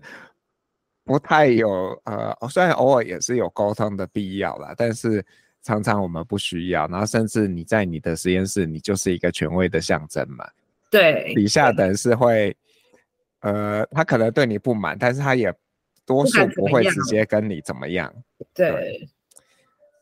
[1.04, 5.24] 不太有呃，虽然偶尔也是有沟通的必要啦，但是
[5.62, 10.48] 常常我们不需要，然后甚至你在你的实验室，你就是一个权威的象征嘛。
[10.90, 12.56] 对，底下的人是会。
[13.42, 15.52] 呃，他可能对你不满，但是他也
[16.06, 18.12] 多数不会直接跟你怎么样。
[18.14, 19.08] 么对，对，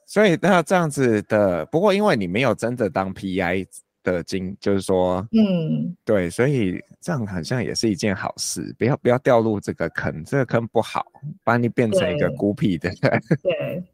[0.06, 3.66] 所以那这样子的，不过因为你没有真的当 PI
[4.02, 11.06] 的经，就是说，嗯，对，所以这样好像也是一件好事，不要不要掉入这个坑，这个坑不好，
[11.44, 12.90] 把你变成一个孤僻的。
[12.96, 13.10] 对，
[13.42, 13.84] 对，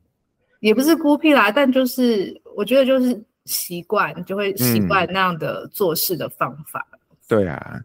[0.61, 6.85] 也不是孤僻啦，但就是我觉得就是习惯，就会习惯那样的做事的方法。
[6.92, 7.80] 嗯、对啊。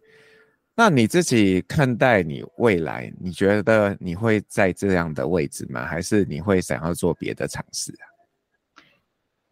[0.73, 5.85] 那你自己看待你未来，你觉得你会在这样的位置吗？
[5.85, 8.05] 还是你会想要做别的尝试啊？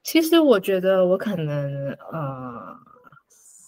[0.01, 2.75] 其实我觉得我可能呃，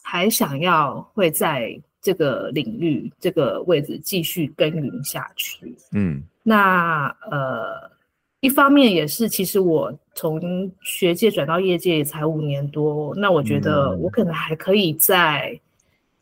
[0.01, 5.75] 还想要会在这个领域这个位置继续耕耘下去。
[5.91, 7.91] 嗯，那呃，
[8.39, 15.59] 一方面也是，其实我从学界转到业界也才五年多，那我觉得我可能还可以在。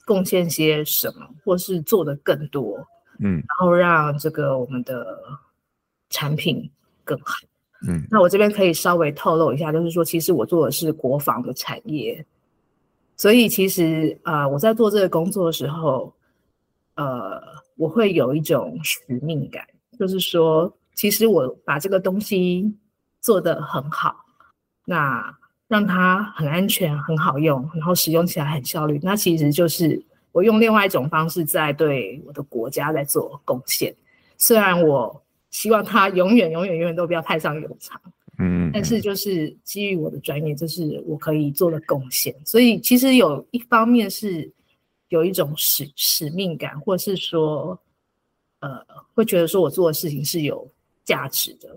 [0.09, 2.83] 贡献些什么，或是做的更多，
[3.19, 5.19] 嗯，然后让这个我们的
[6.09, 6.67] 产品
[7.03, 7.35] 更好，
[7.87, 12.25] 嗯，那我这边可以稍微透露一下，就是说，其实我做的是国防的产业，
[13.15, 16.11] 所以其实啊、呃，我在做这个工作的时候，
[16.95, 17.39] 呃，
[17.75, 19.63] 我会有一种使命感，
[19.99, 22.75] 就是说，其实我把这个东西
[23.21, 24.25] 做得很好，
[24.85, 25.37] 那。
[25.69, 28.99] 让它很安全、很好用，然后使用起来很效率。
[29.01, 30.01] 那其实就是
[30.33, 33.95] 我用另外一种方式在对我的国家在做贡献。
[34.37, 38.01] 虽然我希望它永远、永远、永远都不要太上有场，
[38.39, 42.35] 嗯，但是就是基于我的专业，就是我可以做的贡献。
[42.43, 44.51] 所以其实有一方面是
[45.09, 47.79] 有一种使使命感，或是说
[48.61, 50.67] 呃，会觉得说我做的事情是有
[51.03, 51.69] 价值的，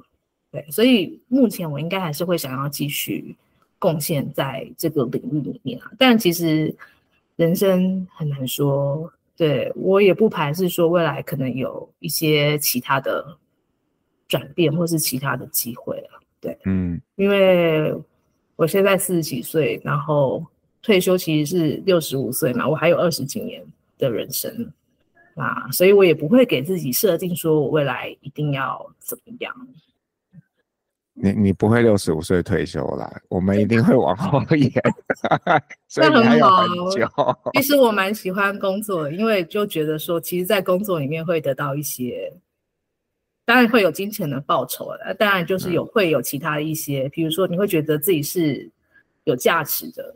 [0.50, 3.35] 对，所以目前我应该还是会想要继续
[3.83, 5.90] 贡献在这个领域里面啊。
[5.99, 6.73] 但其实
[7.35, 13.37] 人生很难说，对，我也不排斥说未来可能有一些其他的
[14.29, 17.92] 转变或是其他的机会啊，对，嗯，因为
[18.55, 20.47] 我现在四十几岁，然后
[20.81, 23.61] 退休其实是六十五岁嘛，我还有二十几年
[23.99, 24.73] 的人生。
[25.35, 29.51] 啊，所以我也不会给自己设定说我未来一定要怎么样。
[31.14, 34.70] 你你不会六十五岁退休啦，我们一定会往后延。
[35.96, 42.33] 那很好，其实我蛮喜欢工作，因为就觉得说，其实，在工作里面会得到一些，
[43.44, 48.70] 当然会有金钱的报酬的，当然就是有、嗯、会有其他的一些，比如说你会觉得自己是
[49.25, 50.14] 有价值的，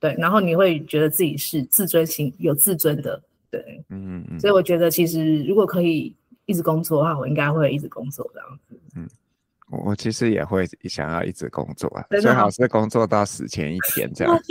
[0.00, 3.22] 对，然后你会觉得自己是自尊心有自尊的。
[3.50, 6.14] 对，嗯嗯，所以我觉得其实如果可以
[6.46, 8.80] 一直工作的话，我应该会一直工作这样子。
[8.96, 9.06] 嗯，
[9.72, 14.38] 我其实也会想要一直工作啊，最好是工作到死前一天这样。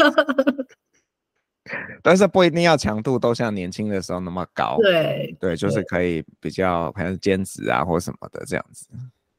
[2.02, 4.78] 但是不一定要强度都像年轻的时候那么高。
[4.82, 8.88] 对对，就是可以比较可能兼职啊或什么的这样子。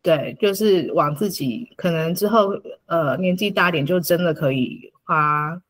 [0.01, 2.53] 对，就是往自己可能之后
[2.87, 5.61] 呃年纪大点，就真的可以花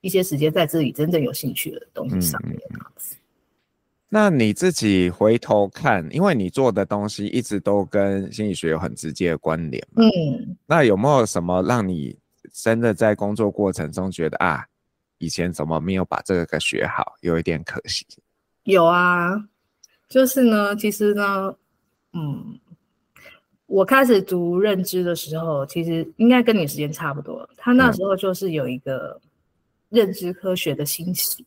[0.00, 2.58] 一些时间在自己真正有兴趣的东西上面。
[2.70, 2.80] 嗯
[4.08, 10.04] 那你自己回头看，因为你做的东西一直都跟心理学有很直接的关联嘛。
[10.04, 12.16] 嗯，那有没有什么让你
[12.52, 14.64] 真的在工作过程中觉得啊，
[15.18, 18.06] 以前怎么没有把这个给学好，有一点可惜？
[18.62, 19.44] 有啊，
[20.08, 21.52] 就是呢，其实呢，
[22.12, 22.60] 嗯，
[23.66, 27.48] 我开始读认知的时候，其实应该跟你时间差不多。
[27.56, 29.20] 他那时候就是有一个
[29.88, 31.46] 认知科学的兴起，嗯、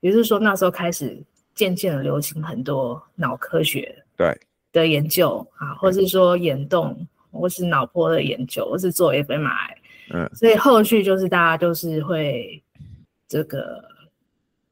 [0.00, 1.18] 也就是说那时候开始。
[1.54, 4.36] 渐渐的流行很多脑科学对。
[4.72, 9.74] 的研究啊，或是说眼动，或是脑波的研究，或是做 fMRI，
[10.10, 12.60] 嗯，所以后续就是大家就是会
[13.28, 13.80] 这个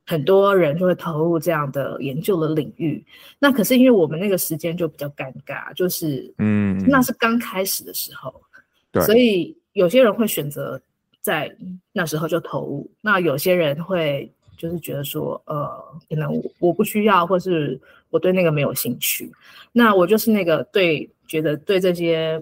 [0.04, 3.04] 很多人就会投入这样的研究的领域。
[3.38, 8.42] 那可是因为我们那个时间就比较尴尬，就是嗯，那是刚开始的时候，
[8.90, 10.82] 对，所以有些人会选择
[11.20, 11.56] 在
[11.92, 14.28] 那时候就投入，那有些人会。
[14.62, 15.68] 就是觉得说，呃，
[16.08, 19.28] 可能我不需要，或是我对那个没有兴趣。
[19.72, 22.40] 那我就是那个对觉得对这些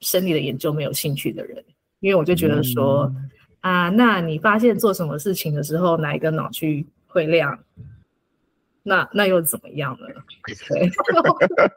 [0.00, 1.64] 生理的研究没有兴趣的人，
[2.00, 3.04] 因为我就觉得说，
[3.60, 7.56] 嗯、啊，那你发现做什么事情的时候，哪一个脑区会亮？
[8.82, 10.08] 那那又怎么样呢？
[10.68, 10.88] 对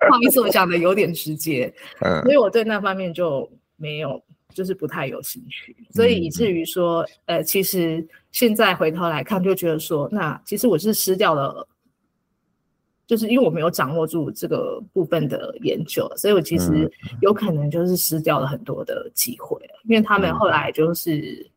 [0.09, 1.71] 不好意思，我讲的有点直接，
[2.01, 4.19] 嗯，所以我对那方面就没有。
[4.53, 11.67] 就是不太有兴趣，所以以至于说，嗯、呃，其实现在回头来看，就觉得说，那其实我是失掉了，
[13.05, 21.47] 就是因为我没有掌握住这个部分的研究，所以我其实有可能就是失掉了很多的机会，嗯、因为他们后来就是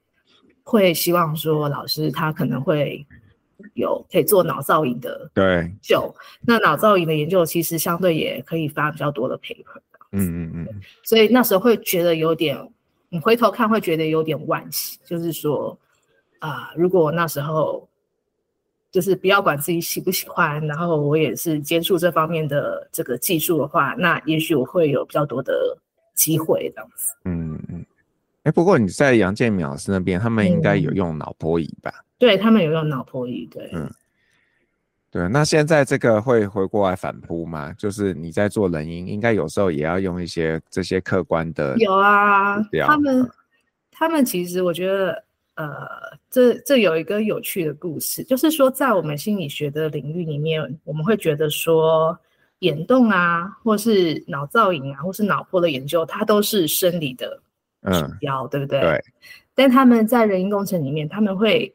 [0.63, 3.07] 会希望说，老师他可能会
[3.73, 5.73] 有可以做脑造影的对。
[5.81, 9.81] 就，那脑造影的研究其实相对也可以发比较多的 paper，
[10.13, 12.59] 嗯嗯嗯，所以那时候会觉得有点。
[13.11, 15.77] 你回头看会觉得有点惋惜，就是说，
[16.39, 17.87] 啊、呃，如果我那时候
[18.91, 25.77] 就是不要管自己喜不喜欢，然后我也是接触这方面的这个技术的话，那也许我会有比较多的
[26.15, 27.13] 机会这样子。
[27.25, 27.85] 嗯嗯。
[28.43, 31.93] 哎、欸，不过你在杨建明老师那边，他们应该有用脑波仪吧？
[31.95, 33.69] 嗯、对，他们有用脑波仪，对。
[33.75, 33.93] 嗯。
[35.13, 37.73] 对，那现在这个会回过来反扑吗？
[37.73, 41.77] 就是你在做人因，应该有时候也要用一些这些客观的。
[41.79, 43.31] 有啊，他们
[43.91, 45.25] 他们其实我觉得，
[45.57, 45.89] 呃，
[46.31, 52.17] 这这有一个有趣的故事，就是说在我们心理学的领域里面，我们会觉得说
[52.61, 57.41] 眼动啊，或是脑造影啊，或是脑波的研究，它都是生理的
[57.93, 58.81] 指标，嗯、对不对？
[58.81, 59.05] 对。
[59.55, 61.73] 但他们在人因工程里面，他们会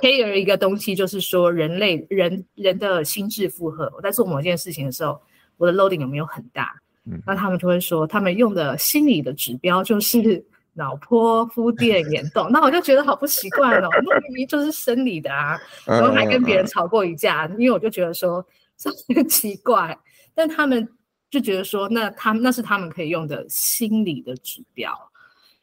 [0.00, 3.92] care 一个东西，就是说人类人人的心智负荷。
[3.96, 5.20] 我在做某件事情的时候，
[5.56, 6.74] 我的 loading 有没有很大？
[7.04, 10.44] 嗯，那他们就会说，他们用的心理的指标就是
[10.74, 12.50] 脑波、肤 电、眼动。
[12.52, 18.44] 那我就觉得好不习惯哦，那明明就是生理的啊，然后还跟别人吵过一架，因为我就觉得说
[18.76, 19.98] 这很奇怪。
[20.34, 20.86] 但他们
[21.30, 24.92] 就觉得说，那他们那是他们可以用的心理的指标。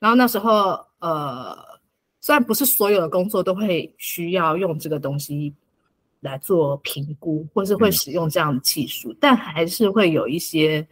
[0.04, 1.58] 然后那时候，呃，
[2.20, 5.54] 虽然不是所有的工作都会需要用这个东西
[6.20, 10.86] 来做评估，或是会使用这样的技术，嗯、但还是会有一些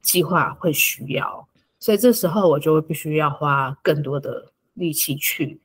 [0.00, 1.46] 计划会需要，
[1.78, 5.60] 所以这时候我就会必须要花更多的力气去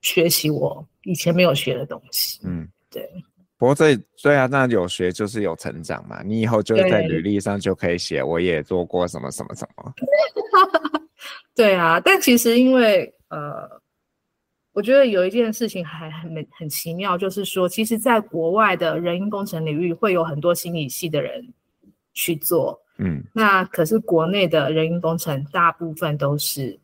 [0.00, 2.40] 学习我以前没有学的东西。
[2.42, 3.08] 嗯，对。
[3.56, 9.94] 不过这对啊，那有学就是有成长嘛，你以后就在履历上就可以写，我也做过什么什么什么。
[11.56, 13.66] 对啊，但其实因为呃，
[14.74, 21.48] 我觉得有一件事情还很很奇妙，就是说，其实在国外的人因工程领域会有很多心理系的人
[22.12, 26.78] 去做，嗯，那可是国内的人因工程大部分都是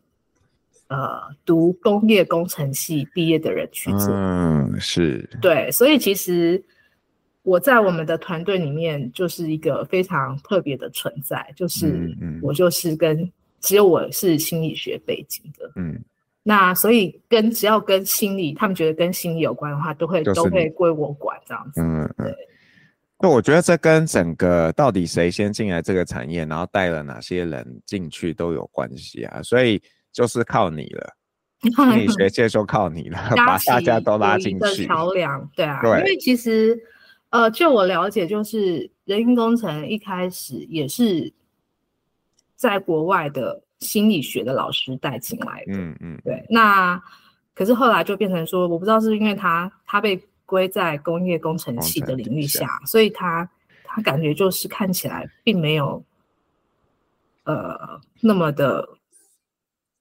[0.87, 6.61] 呃读工业工程系毕业的人去做，嗯，是，对，所以其实
[7.43, 13.31] 我在我们的团队里面就是一个非常特别的存在，就是我就是跟。
[13.63, 15.97] 只有我是心理学背景的，嗯，
[16.43, 22.35] 那所以跟只要跟心理，他们觉得跟心理有关的话，都会都会归我管这样子，嗯嗯。
[23.19, 31.13] 那我觉得这跟整个到底谁先进来这个产业，然后带了哪些人进去都有关系啊，所以就是靠你了，
[31.63, 34.85] 心理学界就靠你了，把大家都拉进去。
[34.85, 36.77] 桥梁，对啊，对，因为其实
[37.29, 41.31] 呃，就我了解，就是人因工程一开始也是。
[42.55, 46.45] 在国外的心理学的老师带进来的，嗯嗯，对。
[46.49, 47.01] 那
[47.53, 53.49] 可是后来就变成说，我不知道是因为他他被归在工业工程系的领域下，所以他
[53.83, 56.03] 他感觉就是看起来并没有
[57.43, 58.87] 呃那么的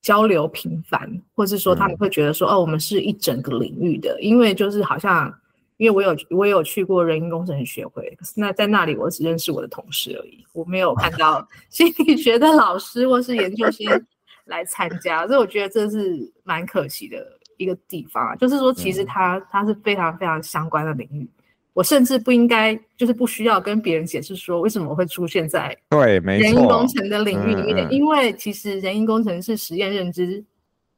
[0.01, 5.33] 交流频繁，或是说他们会觉得说，嗯、哦，我们是一整个领域的，因为就是好像。
[5.79, 14.07] 因为我有我也有去过人因工程学会，可是那在那里我只认识我的同事而已，我没有看到 心理学的老师或是研究生
[14.45, 18.37] 来参加，所以我觉得这是蛮可惜的一个地方啊。
[18.37, 21.29] 就是说，其实它它是非常非常相关的领域，
[21.73, 30.45] 我甚至不应该就是不需要跟别人解释说为什么我会出现在对人因工程的领域里面，因为其实人因工程是实验认知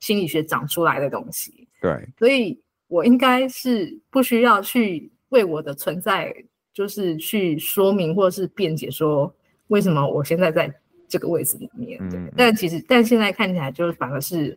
[0.00, 2.58] 心理学长出来的东西，对，所以。
[2.86, 6.32] 我应该是不需要去为我的存在，
[6.72, 9.34] 就是去说明或者是辩解，说
[9.68, 10.72] 为什么我现在在
[11.08, 11.98] 这个位置里面。
[12.10, 14.56] 对，嗯，但其实，但现在看起来，就是反而是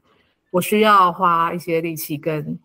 [0.51, 2.57] 我需要花一些力气跟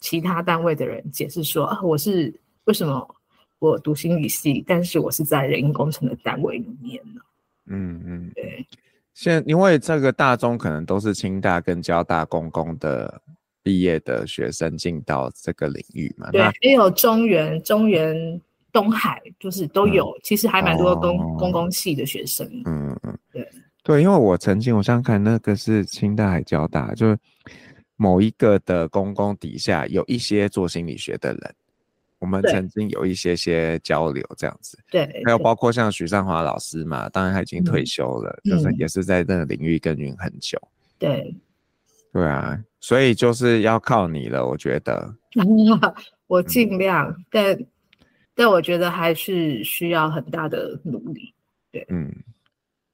[0.00, 2.34] 其他单位的人解释说，啊，我是
[2.64, 3.16] 为什么
[3.58, 7.20] 我读心理系，但是我是在人因工程的单位里面呢？
[7.66, 8.66] 嗯嗯，对。
[9.12, 13.20] 现因为这个大中可能都是清大跟交大公共的。
[13.62, 16.30] 毕业的学生进到这个领域嘛？
[16.30, 18.40] 对，也有中原、中原、
[18.72, 20.10] 东海，就是都有。
[20.10, 22.46] 嗯、其实还蛮多公、哦、公共系的学生。
[22.64, 23.48] 嗯嗯，对
[23.82, 27.18] 对，因为我曾经我想想看，那个是清大还交大，就是
[27.96, 31.54] 某一个的公共底下有一些做心理学的人，
[32.18, 34.78] 我们曾经有一些些交流这样子。
[34.90, 40.58] 对，还有包括像许尚华老师嘛，当然他已经退休了，嗯、就是也是在那个领域耕耘很久。
[40.98, 41.34] 对。
[42.10, 45.14] 对啊，所以就是要靠你了，我觉得。
[46.28, 47.58] 我尽量，嗯、但
[48.34, 51.34] 但我觉得还是需要很大的努力。
[51.72, 52.14] 对，嗯，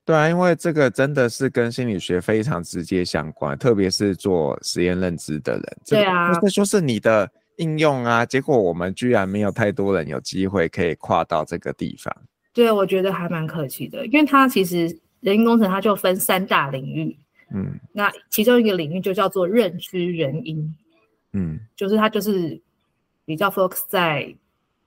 [0.04, 5.62] 对啊，因为这个真的是跟心理学非常直接相关，特别是做实验认知的人。
[5.86, 8.24] 对啊，这就是你的应用啊。
[8.24, 12.14] 结果我们居然没有太多人有机会可以跨到这个地方。
[12.52, 14.86] 对，我觉得还蛮可惜的，因为它其实
[15.20, 17.18] 人因工程它就分三大领域。
[17.56, 20.74] 嗯，那其中一个领域就叫做认知人因，
[21.32, 22.60] 嗯，就是它就是
[23.24, 24.34] 比较 focus 在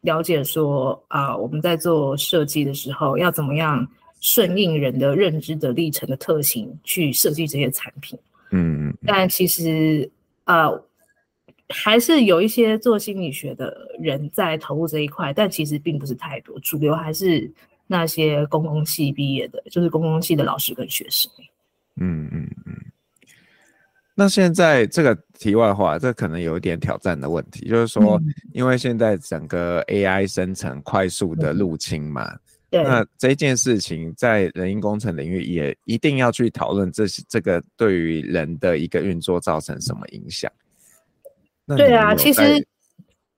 [0.02, 3.88] 了解说啊、呃，我们在做设计的时候要怎么样
[4.20, 8.20] 顺应人的认知的历程的特性去设计这些产品，
[8.52, 10.10] 嗯，但其实
[10.44, 10.70] 呃
[11.70, 17.50] 还是有一些做心理学的人在投入这一块，但其实并不是太多，主流还是
[17.88, 21.32] 那些公共系毕业的，就是公共系的老师跟学生。
[22.00, 22.76] 嗯嗯嗯，
[24.16, 28.20] 那现在这个题外话，这可能有一点挑战的问题，就是说，
[28.54, 32.36] 因为现在整个 AI 生成快速的入侵嘛，
[32.72, 40.52] 那这件事情在人因工程领域也一定要去讨论，这是这个对于人的一个运作造成什么影响？
[41.76, 42.42] 对啊，其实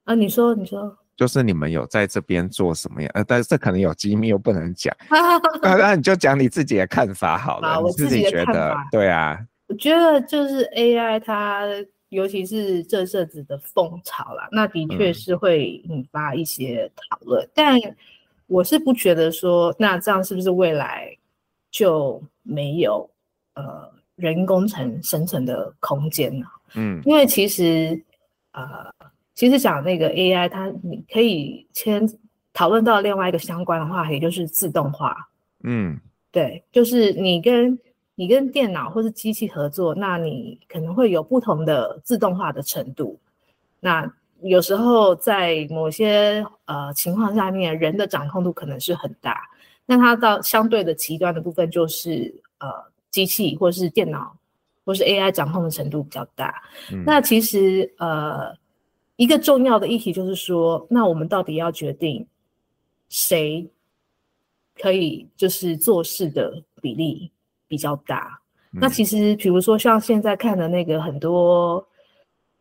[0.04, 0.98] 啊，你说你说。
[1.20, 3.10] 就是你们有在这边做什么呀？
[3.14, 4.96] 呃，但是这可能有机密，又不能讲。
[5.62, 7.74] 那那你就讲你自己的看法好了。
[7.74, 8.88] 好，我自己的看法。
[8.90, 11.66] 对啊，我觉得就是 AI 它，
[12.08, 17.46] 尤其是这阵子的风潮啦，那的确是会引发一些讨论。
[17.48, 17.78] 嗯、但
[18.48, 21.14] 我是不觉得说，那这样是不是未来
[21.70, 23.10] 就没有
[23.56, 26.46] 呃人工程生成的空间呢？
[26.76, 28.02] 嗯，因为其实
[28.54, 28.90] 呃。
[29.40, 32.06] 其实讲那个 AI，它你可以先
[32.52, 35.30] 讨论到另外一个相关的话，题就是自动化。
[35.64, 35.98] 嗯，
[36.30, 37.80] 对，就是你跟
[38.16, 43.18] 你跟电脑或是机器合作，那你可能会有不同的自动化的程度。
[43.80, 44.12] 那
[44.42, 49.42] 有时候在某些呃情况下面，人的掌控度可能是很大，
[49.86, 52.68] 那它到相对的极端的部分就是呃
[53.10, 54.36] 机器或是电脑
[54.84, 56.62] 或是 AI 掌控的程度比较大。
[56.92, 58.54] 嗯、那其实呃
[59.20, 62.26] 一个重要的议题就是说，那我们到底要决定
[63.10, 63.70] 谁
[64.82, 67.30] 可以就是做事的比例
[67.68, 68.40] 比较大？
[68.72, 71.86] 嗯、那其实比如说像现在看的那个很多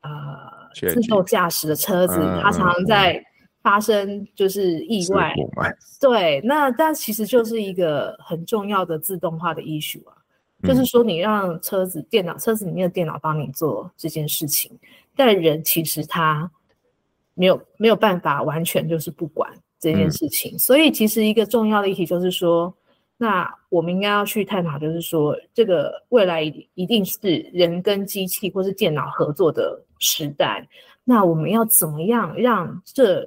[0.01, 0.59] 呃。
[0.75, 3.21] 自动驾驶的车子，它常常在
[3.63, 5.35] 发生就是意外。
[5.99, 10.15] 对，那但其实就是一个很重要的自动化的 issue 啊，
[10.63, 14.71] 就是说你让车子、电脑、车子里面的电脑帮你做这件事情，
[15.19, 16.49] 但人其实他
[17.35, 20.57] 没有没有办法完全就是不管这件事情。
[20.57, 22.73] 所以其实一个重要的议题就是说，
[23.17, 26.43] 那我们应该要去探讨，就是说这个未来
[26.75, 29.85] 一定是人跟机器或是电脑合作的。
[30.01, 30.65] 时代，
[31.03, 33.27] 那我们要怎么样让这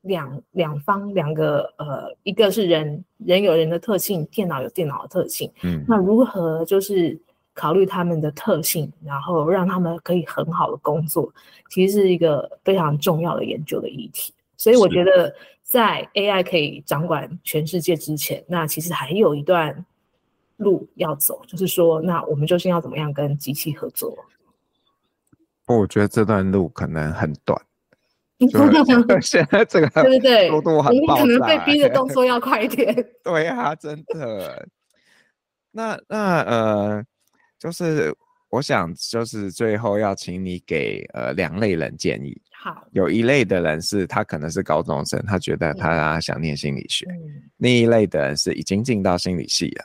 [0.00, 7.16] 两两方两个呃，一个是人人有人的特性，电脑有电脑的特性，嗯，那如何就是
[7.60, 11.30] 考虑他们的特性，然后让他们可以很好的工作，
[11.68, 14.32] 其实是一个非常重要的研究的议题。
[14.56, 19.84] 所以我觉得，在 AI 可以掌管全世界之前，那其实还有一段
[20.56, 24.16] 路要走，就是说，那我们究竟要怎么样跟机器合作？
[25.66, 27.60] 我觉得这段路可能很短，
[29.20, 32.94] 现在这个对对对，速度很爆炸，可能被逼的动作要快一点。
[33.22, 34.66] 对啊，真的。
[35.72, 37.04] 那那呃，
[37.60, 38.12] 就是
[38.48, 42.36] 我想，就是最后要请你给呃两类人建议。
[42.50, 49.84] 好，有一类的人是他可能是高中生，他觉得他想念心理学；嗯、另一类的人是已经进到心理系了。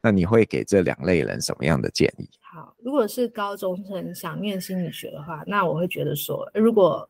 [0.00, 2.28] 那你会给这两类人什么样的建议？
[2.40, 7.08] 好，如果是高中生想念心理学的话，那我会觉得说，如果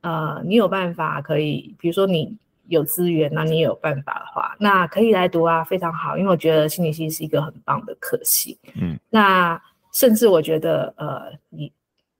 [0.00, 2.36] 呃你有办法可以，比如说你
[2.68, 8.58] 有资源，那你也有办法的话，那可以来读啊，非常好，因为我觉得心理系是一个很棒的科系。
[8.80, 9.60] 嗯，那
[9.92, 11.72] 甚至我觉得呃，你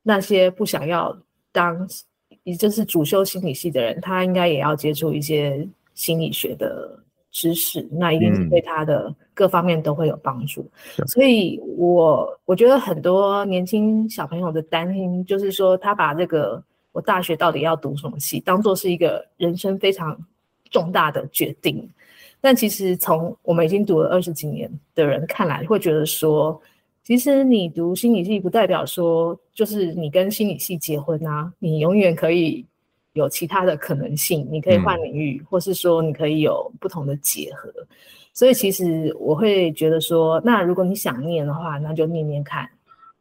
[0.03, 1.17] 那些不想要
[1.53, 1.89] 当，
[2.43, 6.99] 也就是主修心理系的人，他应该也要接触一些心理学的。
[7.37, 10.71] 知识，那一定是对他的各方面都会有帮助。
[11.01, 20.17] 嗯、所以我我觉得很多年轻小朋友的担心，就是说他把这个我大学到底要读什么系，当做是一个人生非常
[20.75, 21.89] 重大的决定。
[22.43, 26.61] 但其实从我们已经读了二十几年的人看来，会觉得说，
[27.03, 32.67] 其实你读心理系不代表说就是你跟心理系结婚啊，你永远可以。
[33.15, 37.73] 有其他的可能性，你可以换领域，嗯、或是说你可以有不同的结合。
[38.33, 42.69] 所以其实我会觉得说，那如果你想念的话，那就念念看。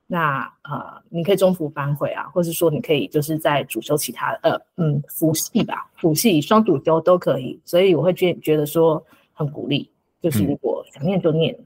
[0.08, 7.60] 那呃，你可以中途反悔啊，或是说你可以就是在主修其他呃嗯辅系吧，辅系双主修都可以。
[7.66, 9.90] 所以我会觉觉得说很鼓励，
[10.22, 11.54] 就是如果想念就念。
[11.54, 11.66] 嗯、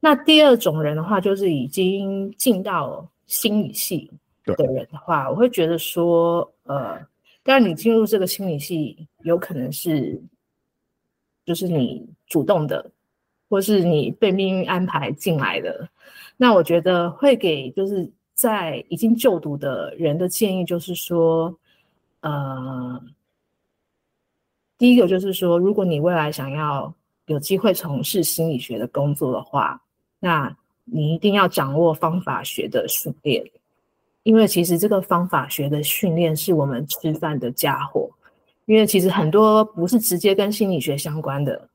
[0.00, 4.10] 那第二种人的话，就是已经进到心理系
[4.44, 6.98] 的人的话，我会觉得说呃。
[7.44, 10.22] 当然，你进入这个心理系，有可能是，
[11.44, 12.88] 就是你主动的，
[13.52, 15.86] 或是你被命运安排进来的。
[16.38, 21.54] 那我觉得会给就是在已经就读的人的建议，就是说，
[22.22, 22.98] 呃，
[24.78, 26.94] 第一个就是说，如果你未来想要
[27.26, 29.78] 有机会从事心理学的工作的话，
[30.18, 33.44] 那你一定要掌握方法学的训练。
[34.22, 38.10] 因为其实这个方法学的训练是我们吃饭的家伙，
[38.64, 41.68] 因为其实很多不是直接跟心理学相关的，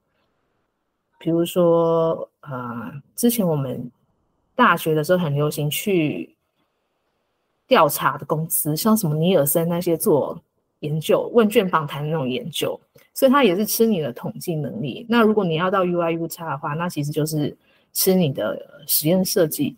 [1.17, 3.91] 比如说呃，之前我们
[4.55, 6.35] 大学的时候很流行去
[7.67, 10.41] 调查的公司，像什么尼尔森那些做
[10.79, 12.79] 研究、问卷访谈的那种研究，
[13.13, 15.05] 所以它也是吃你的统计能力。
[15.09, 17.57] 那如果你要到 U I U 差的话，那其实就是
[17.93, 19.75] 吃你的实验设计。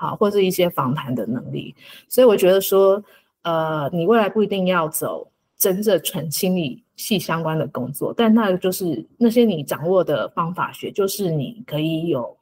[0.00, 1.74] 好，或是一些访谈的能力，
[2.08, 3.02] 所以我觉得说，
[3.42, 12.36] 呃，你未来不一定要走真正纯心理系相关的工作，但那就是那些你掌握的方法学，就是你可以有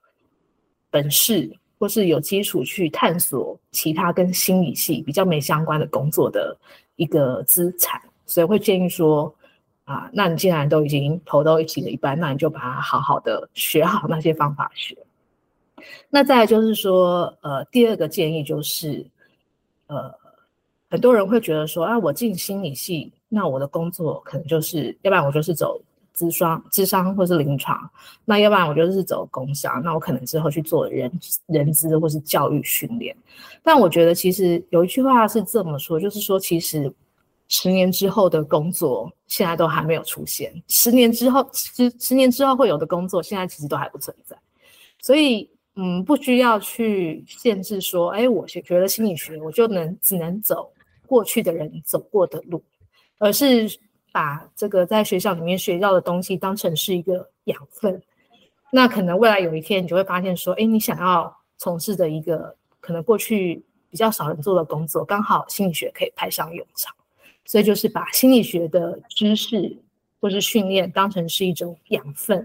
[0.90, 1.48] 本事
[1.78, 6.56] 或是有基础去探索其他跟心理系比较没相关的工作的
[6.96, 9.32] 一个资产，所以会建议说，
[9.84, 14.96] 啊，那你既然都已经投到一起了一半，那你就把它好好的学好那些方法学。
[16.08, 19.06] 那再就是说，呃，第二个建议就是，
[19.86, 20.10] 呃，
[20.88, 25.80] 很多人会觉得说，啊，我进心理系，那我的工作可能就是，要不然我就是走
[26.14, 27.78] 咨商、咨商或是临床，
[28.24, 31.10] 那要不然我就是走工商，那我可能之后去做人
[31.46, 33.14] 人资或是教育训练。
[33.62, 36.90] 但我觉得其实有一句话是这么说，就是说，其实
[37.48, 44.36] 十年之后的工作现在都还没有出现，十年之后十十年之后会有的工作现在其实都还不存在，
[45.00, 50.72] 所以嗯，不需要去限制说，哎，我学学了心理学，我就能只能走
[51.06, 52.62] 过去的人走过的路，
[53.18, 53.78] 而是
[54.12, 58.02] 把这个在学校里面学到的东西当成是一个养分。
[58.72, 66.94] 那可能未来有一天，你就会发现说，哎，你想要从事的一个可能过去比较少人做的工作，刚好心理学可以派上用场。
[67.44, 69.76] 所以就是把心理学的知识
[70.20, 72.44] 或是训练当成是一种养分，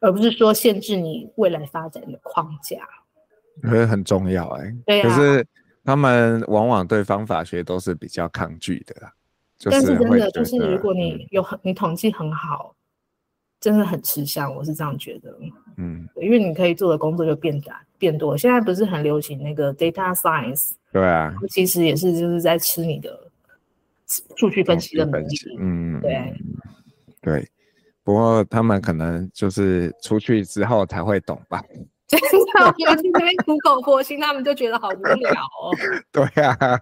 [0.00, 2.78] 而不是说限制你未来发展的框架。
[3.60, 4.76] 可是很重要哎、欸。
[4.86, 5.08] 对啊。
[5.08, 5.46] 可是
[5.84, 8.94] 他们往往对方法学都是比较抗拒的。
[8.94, 9.06] 就是、
[9.64, 12.74] 但是真的就是，如果你有很你统计很好。
[13.60, 15.38] 真的很吃香，我是这样觉得。
[15.76, 18.34] 嗯，因为你可以做的工作就变大变多。
[18.34, 20.70] 现在不是很流行那个 data science？
[20.90, 23.30] 对啊，其实也是就是在吃你的
[24.34, 25.36] 数据分析的能力。
[25.58, 26.34] 嗯，对
[27.20, 27.50] 对。
[28.02, 31.62] 不过他们可能就是出去之后才会懂吧。
[32.08, 35.76] 真的，我 去那边苦口婆心，他们就觉得好无聊哦。
[36.10, 36.80] 对啊。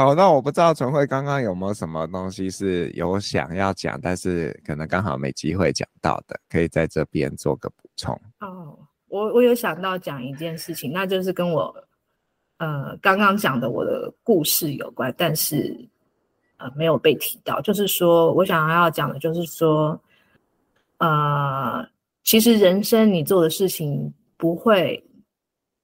[0.00, 8.18] 好，那我不知道纯慧刚刚有没有什么东西是有想要讲，但是可能刚好没机会讲到的，可以在这边做个补充。
[8.40, 8.78] 哦，
[9.08, 11.76] 我我有想到讲一件事情，那就是跟我
[12.56, 15.78] 呃刚刚讲的我的故事有关，但是
[16.56, 17.60] 呃没有被提到。
[17.60, 20.00] 就是说我想要讲的，就是说
[20.96, 21.86] 呃，
[22.24, 25.06] 其实人生你做的事情不会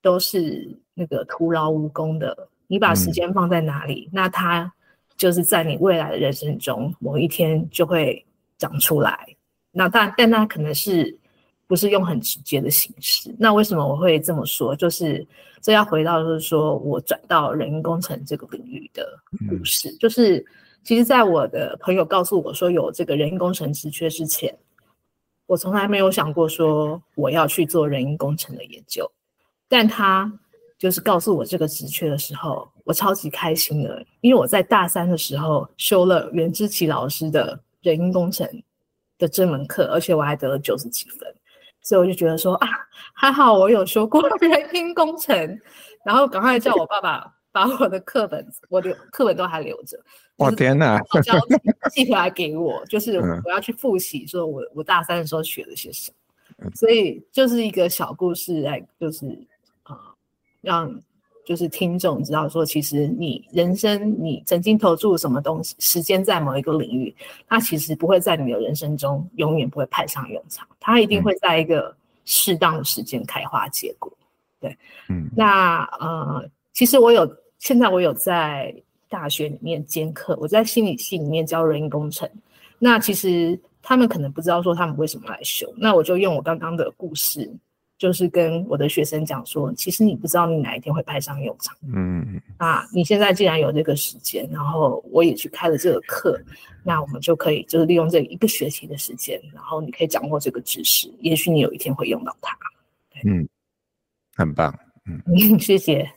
[0.00, 2.48] 都是那个徒劳无功的。
[2.68, 4.72] 你把时间放在哪里，嗯，那它
[5.16, 8.24] 就是在你未来的人生中某一天就会
[8.58, 9.26] 长出来。
[9.70, 11.16] 那但但它可能是
[11.66, 13.34] 不是用很直接的形式？
[13.38, 14.74] 那为什么我会这么说？
[14.74, 15.26] 就是
[15.60, 19.06] 这要回到就是说我转到人工工程这个领域的
[19.48, 19.88] 故事。
[19.90, 20.44] 嗯，就是
[20.82, 24.56] 其实，在我的朋友告诉我说有这个人因工程职缺之前，
[25.46, 29.10] 我从来没有想过说我要去做人因工程的研究，
[29.68, 30.32] 但他。
[30.78, 38.46] 就是告诉我这个职缺的时候，我超级开心的，因为我在大三的时候修了袁之奇老师的人因工程
[39.16, 41.20] 的这门课，而且我还得了九十几分，
[41.80, 42.68] 所以我就觉得说啊，
[43.14, 45.34] 还好我有修过人因工程，
[46.04, 49.98] 然后赶快叫我爸爸把我的课本，我的课本都还留着。
[50.36, 51.00] 哇天哪！
[51.90, 56.12] 寄回来给我，就是我要去复习，说我我大三的时候学了些什
[56.58, 59.26] 么，所以就是一个小故事来，就是。
[60.66, 60.92] 让
[61.44, 67.14] 就是听众知道说，其实你人生你曾经投注什么东西，时间在某一个领域，
[67.48, 74.12] 它其实不会在你的人生中永远不会派上用场，它一定会在一个适当的时间开花结果。
[74.58, 74.76] 对，
[75.08, 78.74] 嗯，那呃，其实我有现在我有在
[79.08, 82.28] 大学里面兼课，我在心理系里面教人因工程。
[82.76, 87.48] 那其实他们可能不知道说他们为什么来修，那我就用我刚刚的故事。
[87.98, 91.74] 就是跟我的学生讲说，其实你不知道你哪一天会派上用场。
[91.94, 96.38] 嗯，啊，你现在既然有这个时间，然后我也去开了这个课，
[96.84, 102.56] 那我们就可以就是利用这一个学期的时间，然后你可以掌握这个知识，也许你有一天会用到它。
[103.24, 103.48] 嗯，
[104.34, 104.78] 很棒。
[105.06, 105.20] 嗯，
[105.58, 106.10] 谢谢。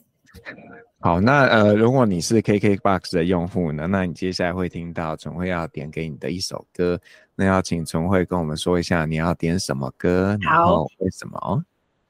[1.02, 7.00] 好，那呃，如果你是 KKBOX 的用户呢，那你接下来会听到总会要点给你的一首歌，
[7.40, 11.64] 那要请纯慧跟我们说一下你要点什么歌，然后为什么？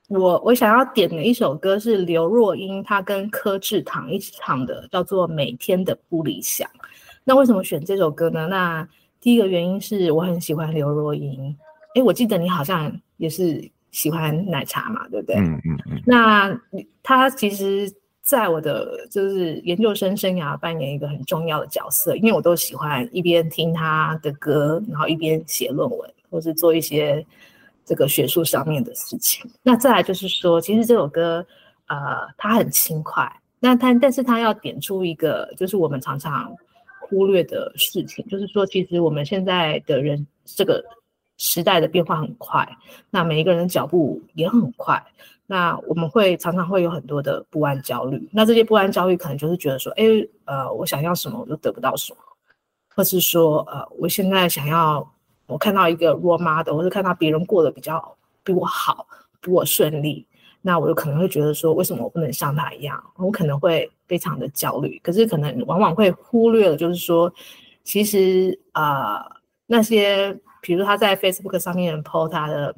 [0.07, 6.67] 我我想要点的一首歌是刘若英，她跟柯智堂一起唱的，叫做《每天的不理想》。
[7.23, 8.47] 那为什么选这首歌呢？
[8.47, 8.87] 那
[9.21, 11.55] 第一个原因是我很喜欢刘若英。
[11.93, 15.35] 诶，我记得你好像也是喜欢奶茶嘛，对不对？
[15.35, 16.01] 嗯嗯嗯。
[16.07, 16.59] 那
[17.03, 17.87] 她其实
[18.29, 27.25] 在我的就是研究生生涯扮演一个很重要的角色，因为我都喜欢一边听他的歌，然后一边写论文，或是做一些。
[27.85, 31.43] 这个学术上面的事情，那再来就是说，其实这首歌，
[31.87, 31.97] 呃，
[32.37, 33.27] 它很轻快，
[33.59, 36.55] 那它但是它要点出一个，就是我们常常
[36.99, 40.85] 忽略的事情，就是说，其实我们现在的人，这个
[41.37, 42.63] 时代的变化很快，
[43.09, 45.03] 那每一个人的脚步也很快，
[45.51, 50.05] 那我们会常常会有很多的不安焦虑，那这些不安焦虑可能就是觉得说，哎，
[50.45, 52.19] 呃，我想要什么我就得不到什么，
[52.95, 55.11] 或是说，呃，我现在想要。
[55.47, 59.07] 我看到一个 role model，或是看到别人过得比较比我好，
[59.41, 60.23] 比我顺利，
[60.61, 63.03] 那我就可能会觉得说，为什么我不能像他一样？
[63.15, 65.01] 我可能会非常的焦虑。
[65.03, 67.33] 可是可能往往会忽略了，就是说，
[67.83, 69.35] 其实啊、呃，
[69.65, 72.75] 那些比如他在 Facebook 上面 po 他的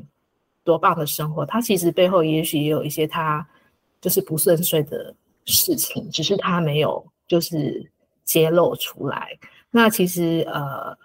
[0.63, 3.45] 多棒的生活，他其实背后也许也有一些他
[3.99, 5.13] 就是不顺遂的
[5.45, 7.89] 事情，只是他没有就是
[8.23, 9.37] 揭露出来。
[9.69, 10.95] 那其实呃，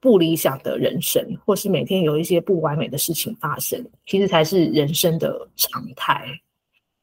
[0.00, 6.24] 不理想的人生，或是每天有一些不完美的事情发生，其实才是人生的常态。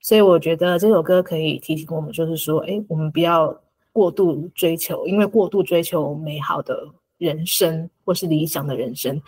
[0.01, 3.55] 所以我觉得这首歌可以提醒我们，就是说，哎，我们不要
[3.91, 6.87] 过度追求，因为过度追求美好的
[7.17, 9.19] 人生或是理想的人生，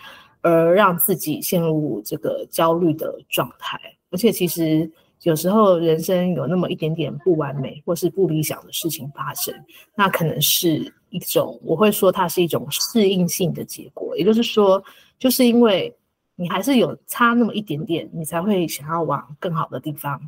[0.41, 3.79] 而让自己陷入这个焦虑的状态。
[4.09, 4.89] 而且其实
[5.23, 9.53] 有时候人生有那么一点点不完美或是不理想的事情发生，
[9.95, 14.17] 那可能是一种，我会说它是一种适应性的结果。
[14.17, 14.83] 也就是说，
[15.19, 15.95] 就是因为
[16.35, 20.19] 你还是有差那么一点点，你才会想要往更好的地方。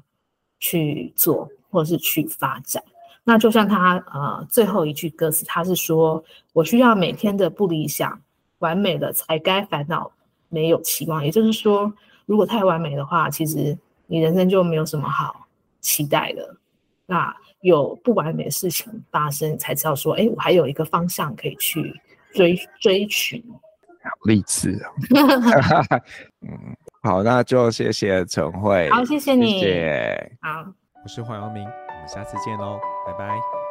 [0.61, 2.83] 去做，或者是去发展。
[3.23, 8.21] 那就像他呃最后一句歌词，他是说：“我需要每天的不理想，
[8.59, 10.11] 完美的才该烦恼，
[10.47, 11.91] 没有期望。”也就是说，
[12.25, 15.47] 如果太完美的话，其实你人生就没有什么好
[15.81, 16.55] 期待的。
[17.05, 21.93] 那有不完美的事情发生，才知道说：“哎，我还有一个方向可以去
[22.33, 23.43] 追追寻。”
[24.01, 24.91] 好励志啊！
[26.41, 26.75] 嗯。
[27.01, 28.89] 好，那就谢谢陈慧。
[28.89, 29.59] 好，谢谢你。
[29.59, 30.31] 谢谢。
[30.41, 30.65] 好，
[31.03, 33.68] 我是黄耀明，我们下次见喽，拜拜。